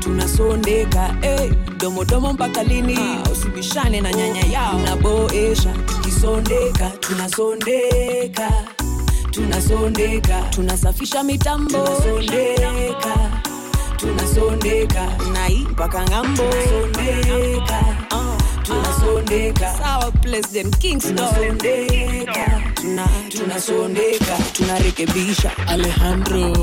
tunasondeka. 0.00 1.14
Hey, 1.20 1.50
domodomo 1.78 2.32
mpaka 2.32 2.62
lini 2.64 2.98
usibishane 3.32 4.00
na 4.00 4.12
nyanya 4.12 4.40
yao. 4.52 4.78
Naboesha 4.78 5.72
tukisondeka 5.72 6.90
tunasondeka 7.00 8.50
tunasondeka. 9.34 10.40
Tunasafisha 10.50 11.22
mitambo. 11.22 11.78
Tunasondeka. 11.78 13.14
Tunasondeka. 13.96 15.06
Nai 15.32 15.66
mpaka 15.70 16.04
ng'ambo 16.04 16.42
tunasondeka. 16.42 17.80
Uh, 18.12 18.36
tunasondeka 18.62 19.74
sawa 19.78 20.10
president 20.10 20.78
kingston 20.78 21.16
tunasondeka. 21.16 22.62
Tuna, 22.74 23.08
tunasondeka. 23.28 24.38
Tunarekebisha. 24.52 25.50
Alejandro 25.66 26.54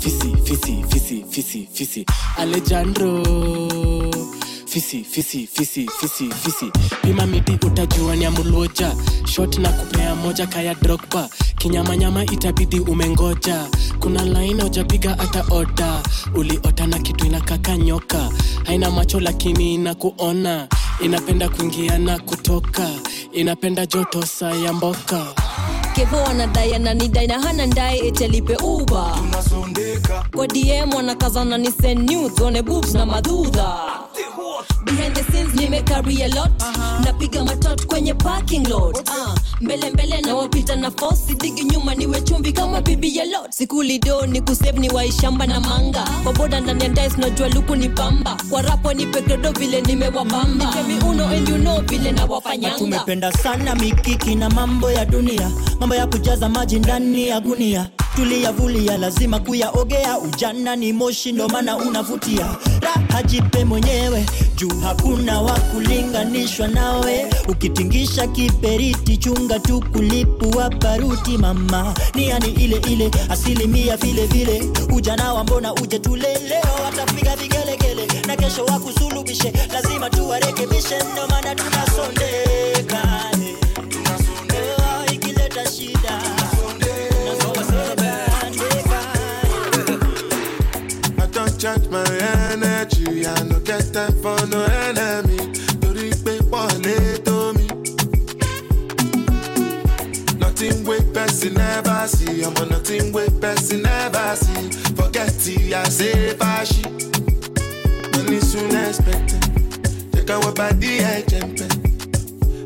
fisi 0.00 0.36
fisi 0.44 0.84
fisi 0.90 1.24
fisi 1.30 1.68
fisi. 1.72 2.06
Alejandro 2.36 3.22
fisi 4.68 5.04
fisi 5.04 5.46
fisi 5.46 5.86
fisi 6.00 6.28
fisi. 6.42 6.70
Pima 7.02 7.26
miti 7.26 7.52
utajua 7.66 8.16
ni 8.16 8.24
amuloja 8.24 8.94
shot 9.26 9.58
na 9.58 9.68
kupea 9.72 10.14
moja 10.14 10.46
kaya 10.46 10.74
drogba. 10.74 11.28
Kinyamanyama 11.58 12.24
itabidi 12.24 12.80
umengoja. 12.80 13.68
Kuna 14.00 14.24
laini 14.24 14.62
ujapiga 14.64 15.10
hata 15.18 15.44
oda 15.50 16.02
uliota 16.34 16.86
na 16.86 16.98
kitu 16.98 17.26
inakaka 17.26 17.76
nyoka. 17.76 18.30
Haina 18.64 18.90
macho 18.90 19.20
lakini 19.20 19.74
inakuona. 19.74 20.68
Inapenda 21.04 21.48
kuingia 21.48 21.98
na 21.98 22.18
kutoka. 22.18 22.90
Inapenda 23.32 23.86
joto 23.86 24.26
saa 24.26 24.52
ya 24.54 24.72
mboka 24.72 25.26
kevo 25.98 26.24
anadai 26.26 26.74
ananidai 26.74 27.26
na 27.26 27.38
hana 27.42 27.66
ndae 27.66 27.98
etelipe 27.98 28.56
uba 28.56 29.18
kwa 30.36 30.46
dm 30.46 30.94
wanakazana 30.96 31.58
ni 31.58 31.70
send 31.72 32.10
nudes, 32.10 32.40
one 32.40 32.62
boobs 32.62 32.94
na 32.94 33.06
madhudha. 33.06 33.98
Behind 34.84 35.14
the 35.14 35.22
scenes 35.24 35.54
nimecarry 35.54 36.22
a 36.22 36.28
lot. 36.28 36.50
Napiga 37.04 37.44
matot 37.44 37.86
kwenye 37.86 38.14
parking 38.14 38.68
lot. 38.68 38.96
Uh, 39.08 39.34
mbele 39.60 39.90
mbele 39.90 40.20
na 40.20 40.34
wapita 40.34 40.76
na 40.76 40.90
fosi 40.90 41.34
digi 41.34 41.64
nyuma 41.64 41.94
niwe 41.94 42.20
chumbi 42.20 42.52
kama 42.52 42.80
bibi 42.80 43.16
ya 43.16 43.24
lot. 43.24 43.50
Sikulido 43.52 44.26
ni 44.26 44.40
kusave 44.40 44.78
ni 44.78 44.90
waishamba 44.90 45.46
na 45.46 45.60
manga. 45.60 46.04
Kwa 46.24 46.32
boda 46.32 46.60
ndani 46.60 46.82
ya 46.82 46.88
dice 46.88 47.16
najua 47.16 47.48
luku 47.48 47.76
ni 47.76 47.88
pamba. 47.88 48.36
Kwa 48.50 48.62
rapo 48.62 48.92
ni 48.92 49.06
pekredo 49.06 49.52
vile 49.52 49.80
nimewabamba 49.80 50.64
Nipemi 50.64 50.98
uno 51.10 51.26
and 51.26 51.48
you 51.48 51.56
know 51.58 51.80
vile 51.80 52.12
na 52.12 52.28
tumependa 52.78 53.32
sana 53.32 53.74
mikiki 53.74 54.34
na 54.34 54.50
mambo 54.50 54.90
ya 54.90 55.04
dunia. 55.04 55.50
mambo 55.80 55.87
ya 55.96 56.06
kujaza 56.06 56.48
maji 56.48 56.78
ndani 56.78 57.28
ya 57.28 57.40
gunia. 57.40 57.90
Tuliyavulia 58.16 58.96
lazima 58.98 59.38
kuyaogea. 59.40 60.18
Ujana 60.18 60.76
ni 60.76 60.92
moshi 60.92 61.32
ndo 61.32 61.48
maana 61.48 61.76
unavutia. 61.76 62.46
Raha 62.80 63.22
jipe 63.22 63.64
mwenyewe 63.64 64.26
juu 64.56 64.80
hakuna 64.82 65.40
wa 65.40 65.52
kulinganishwa 65.60 66.68
nawe. 66.68 67.26
Ukitingisha 67.48 68.26
kiperiti 68.26 69.16
chunga 69.16 69.58
tu 69.58 69.84
kulipua 69.92 70.70
baruti 70.70 71.38
mama. 71.38 71.94
Ni 72.14 72.28
yani 72.28 72.48
ile 72.50 72.76
ile 72.76 73.10
asilimia 73.30 73.96
vile 73.96 74.26
vile. 74.26 74.62
Ujana 74.94 75.34
wa 75.34 75.44
mbona 75.44 75.74
uje 75.74 75.98
tule 75.98 76.28
watapiga 76.84 77.36
vigelegele 77.36 78.06
na 78.26 78.36
kesho 78.36 78.64
wakusulubishe 78.64 79.52
lazima 79.72 80.10
tuwarekebishe 80.10 80.96
ndo 81.12 81.26
maana 81.30 81.54
tunasondeka 81.54 83.24
Ikileta 85.58 85.70
shida 85.70 86.14
I 91.20 91.26
don't 91.32 91.58
charge 91.60 91.88
my 91.88 92.04
energy. 92.52 93.26
I 93.26 93.42
no 93.44 93.58
get 93.60 93.92
time 93.92 94.12
for 94.22 94.46
no 94.46 94.64
enemy. 94.64 95.38
Torí 95.80 96.10
pé 96.24 96.38
wọlé 96.50 97.18
tó. 97.24 97.52
Nothing 100.38 101.54
never 101.54 102.08
see. 102.08 102.42
I'm 102.44 102.56
on 102.56 102.68
nothing 102.68 103.12
wey 103.12 103.28
person 103.40 103.82
never 103.82 104.36
see. 104.36 104.70
Forget 104.94 105.46
it, 105.48 105.72
I 105.74 105.88
say 105.88 106.34
fashi. 106.34 106.84
Money 108.16 108.40
soon 108.40 108.74
expected. 108.76 109.44
Out 110.30 110.44
what 110.44 110.56
body 110.56 111.02
I 111.02 111.22
jump 111.22 111.58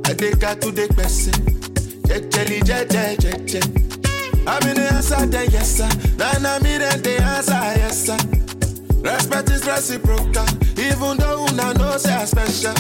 I 0.07 0.15
take 0.15 0.43
her 0.43 0.55
to 0.57 0.71
the 0.73 0.89
person. 0.97 1.62
Jejeli, 2.09 2.61
jeje, 2.65 3.17
jeje. 3.21 3.61
I'm 4.47 4.69
in 4.69 4.75
the 4.77 4.89
answer, 4.93 5.27
then 5.27 5.51
yes 5.51 5.77
sir. 5.77 5.89
Then 6.17 6.45
I'm 6.45 6.67
in 6.67 6.81
the 6.81 7.23
answer, 7.23 7.53
yes 7.79 8.07
sir. 8.07 8.17
Respect 9.03 9.51
is 9.51 9.65
reciprocal, 9.67 10.47
even 10.79 11.17
though 11.19 11.47
una 11.47 11.73
know 11.75 11.97
say 11.97 12.13
I 12.13 12.25
special. 12.25 12.75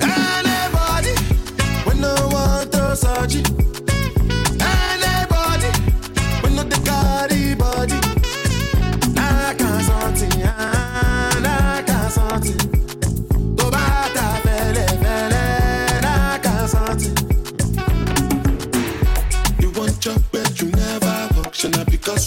Anybody, 0.00 1.14
when 1.84 2.00
no 2.00 2.14
one 2.30 2.70
to 2.70 2.96
search 2.96 3.36
it. 3.36 3.50
Anybody, 4.60 5.70
no 6.54 6.62
the 6.62 7.56
body. 7.58 7.98
I 9.16 9.54
can't 9.58 9.82
something, 9.84 10.42
I 10.44 11.82
can't 11.86 12.12
something. 12.12 12.63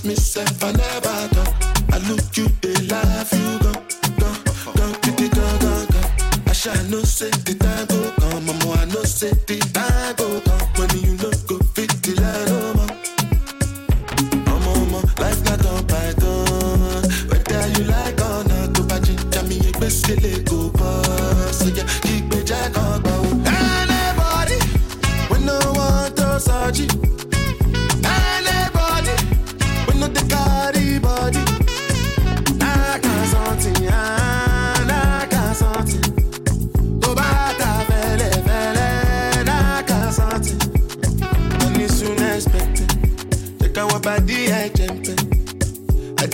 Myself, 0.07 0.63
I 0.63 0.71
never 0.71 1.27
talk. 1.35 1.53
I 1.91 1.97
look 2.09 2.37
you, 2.37 2.47
they 2.61 2.73
laugh, 2.87 3.31
you 3.33 3.59
go, 3.59 3.73
go, 4.19 4.29
go, 4.73 4.93
go, 5.03 5.27
go, 5.27 5.57
go, 5.59 5.85
go. 5.91 6.01
I 6.47 6.53
shall 6.53 6.83
no 6.85 7.01
say 7.01 7.29
the 7.29 7.53
time 7.55 7.85
go 7.87 8.11
come, 8.19 8.45
mama, 8.45 8.71
I 8.81 8.85
no 8.85 9.03
say 9.03 9.31
the 9.31 9.59
time 9.73 10.15
go 10.15 10.39
come. 10.41 10.67
When 10.77 10.89
you 11.03 11.16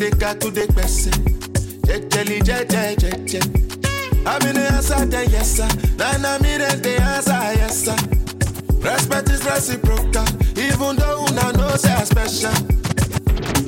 I 0.04 0.08
her 0.08 0.36
to 0.36 0.52
the 0.52 0.68
person. 0.74 1.14
Jejeli, 1.88 2.42
jeje. 2.42 3.40
I'm 4.26 4.42
in 4.48 4.56
the 4.56 4.70
answer, 4.74 5.06
then 5.06 5.30
yes 5.30 5.56
sir. 5.56 5.68
Then 5.96 6.26
I'm 6.26 6.44
in 6.44 6.60
the 6.60 7.02
answer, 7.02 7.32
yes 7.32 7.86
sir. 7.86 7.96
Respect 8.82 9.30
is 9.30 9.46
reciprocal, 9.46 10.28
even 10.60 10.98
though 10.98 11.24
una 11.24 11.54
know 11.54 11.76
say 11.78 11.94
I 11.94 12.04
special. 12.04 12.52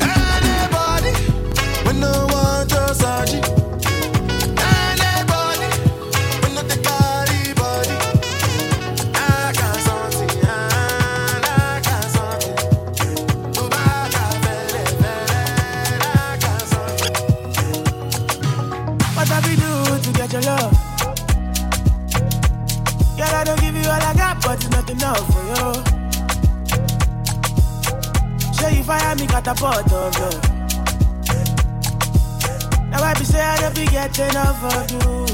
Anybody, 0.01 1.13
we 1.85 1.93
no 2.01 2.27
enough 24.89 25.25
for 25.33 25.43
you. 25.51 25.73
Show 28.53 28.69
you 28.69 28.83
fire 28.83 29.15
me, 29.15 29.25
got 29.27 29.47
a 29.47 29.53
pot 29.53 29.91
of 29.91 29.91
love. 29.91 30.41
Now 32.89 33.03
I 33.03 33.13
be 33.17 33.25
say 33.25 33.41
I 33.41 33.59
don't 33.61 33.75
be 33.75 33.85
getting 33.85 34.29
enough 34.29 34.63
of 34.63 34.91
you. 34.91 35.25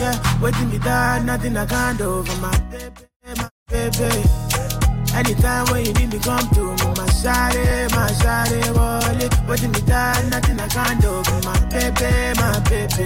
Yeah, 0.00 0.40
waiting 0.40 0.70
me 0.70 0.78
down, 0.78 1.26
nothing 1.26 1.56
I 1.56 1.66
can't 1.66 1.98
do 1.98 2.22
for 2.24 2.36
my 2.40 2.58
baby, 2.70 3.04
my 3.36 3.48
baby. 3.68 4.24
Anytime 5.14 5.66
when 5.70 5.84
you 5.84 5.92
need 5.92 6.12
me, 6.12 6.18
come 6.20 6.48
to 6.50 6.60
me, 6.60 6.86
my 6.96 7.06
shawty, 7.20 7.90
my 7.90 8.08
shawty, 8.20 8.60
wallet. 8.74 9.34
Waiting 9.48 9.72
me 9.72 9.80
down, 9.82 10.30
nothing 10.30 10.58
I 10.58 10.68
can't 10.68 11.00
do 11.02 11.22
for 11.24 11.40
my 11.44 11.58
baby, 11.68 12.40
my 12.40 12.60
baby. 12.70 13.04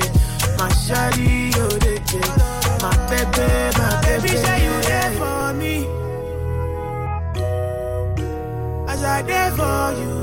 My 0.58 0.68
shawty, 0.70 1.52
oh, 1.56 1.68
they, 1.78 1.98
they. 1.98 2.63
My 2.82 2.90
baby, 3.10 3.46
my 3.78 4.00
baby. 4.04 4.28
Say 4.28 4.58
you 4.64 4.74
there 4.82 5.12
for 5.18 5.52
me. 5.54 5.76
As 8.88 9.02
I 9.02 9.22
there 9.22 9.50
for 9.52 9.92
you. 10.00 10.14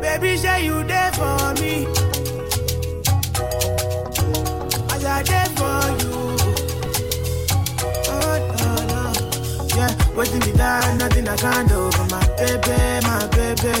Baby, 0.00 0.36
say 0.36 0.64
you 0.64 0.84
there 0.84 1.12
for 1.12 1.54
me. 1.60 1.86
As 4.94 5.04
I 5.04 5.22
there 5.22 5.50
for 5.58 5.82
you. 6.00 6.16
Oh, 8.10 8.36
no, 8.58 8.70
no. 8.90 9.02
Yeah, 9.76 9.92
waiting 10.16 10.40
me 10.40 10.52
down, 10.56 10.98
nothing 10.98 11.28
I 11.28 11.36
can't 11.36 11.68
do 11.68 11.90
for 11.92 12.06
my 12.14 12.24
baby, 12.36 12.78
my 13.06 13.26
baby. 13.36 13.76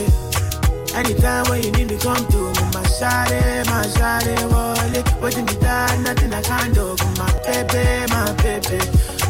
Anytime 0.94 1.44
when 1.48 1.62
you 1.62 1.70
need 1.72 1.88
me, 1.90 1.96
come 1.98 2.26
to 2.28 2.36
me, 2.36 2.64
my 2.74 2.77
shawty, 2.98 3.66
my 3.66 3.86
shawty, 3.94 4.34
wallet. 4.50 5.06
Waiting 5.22 5.46
me 5.46 5.54
down, 5.60 6.02
nothing 6.02 6.32
I 6.32 6.42
can't 6.42 6.74
do 6.74 6.96
my 7.18 7.30
baby, 7.46 8.12
my 8.12 8.32
baby. 8.42 8.78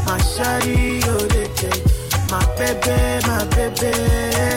My 0.07 0.19
shawty, 0.33 1.05
oh, 1.07 1.27
they. 1.29 1.49
My 2.31 2.45
baby, 2.57 3.27
my 3.27 3.45
baby. 3.57 3.89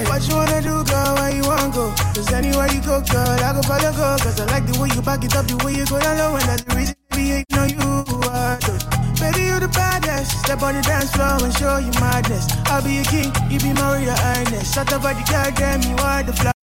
What 0.10 0.28
you 0.28 0.36
wanna 0.36 0.62
do, 0.62 0.84
girl? 0.84 1.16
Where 1.16 1.32
you 1.34 1.44
wanna 1.44 1.72
go? 1.72 1.94
Cause 2.14 2.34
anywhere 2.34 2.68
you 2.68 2.82
go, 2.82 3.00
girl, 3.00 3.40
I 3.40 3.54
go 3.54 3.62
follow 3.62 3.94
go. 3.94 4.18
Cause 4.22 4.42
I 4.42 4.46
like 4.52 4.66
the 4.68 4.78
way 4.78 4.90
you 4.94 5.02
back 5.02 5.24
it 5.24 5.34
up, 5.36 5.48
the 5.48 5.56
way 5.64 5.76
you 5.76 5.86
go 5.86 5.98
down 5.98 6.18
low. 6.18 6.36
And 6.36 6.44
that's 6.44 6.64
the 6.64 6.76
reason 6.76 6.96
we 7.16 7.32
ain't 7.32 7.50
know 7.52 7.64
you 7.64 7.80
are. 8.28 8.60
Baby, 9.24 9.48
you 9.48 9.60
the 9.60 9.72
baddest. 9.72 10.38
Step 10.44 10.62
on 10.64 10.76
the 10.76 10.82
dance 10.82 11.12
floor 11.16 11.40
and 11.40 11.54
show 11.56 11.78
you 11.78 11.92
madness. 12.02 12.52
I'll 12.66 12.84
be 12.84 13.00
a 13.00 13.04
king, 13.04 13.32
you 13.50 13.60
be 13.60 13.72
Maria 13.72 14.16
Ernest. 14.20 14.74
Shut 14.74 14.92
up, 14.92 15.04
body, 15.04 15.24
girl, 15.32 15.52
damn, 15.56 15.82
you 15.82 15.96
are 15.96 16.24
the 16.24 16.34
fly. 16.34 16.61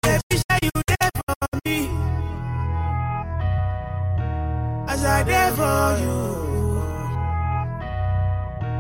There 5.28 5.52
for 5.52 5.98
you. 6.04 6.18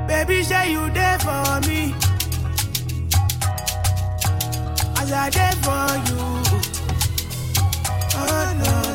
Baby, 0.07 0.43
say 0.43 0.71
you 0.71 0.89
there 0.91 1.19
for 1.19 1.59
me. 1.67 1.93
As 4.99 5.11
I 5.11 5.29
there 5.29 5.57
for 5.65 5.87
you. 6.07 6.21
Oh, 8.19 8.47
no, 8.63 8.86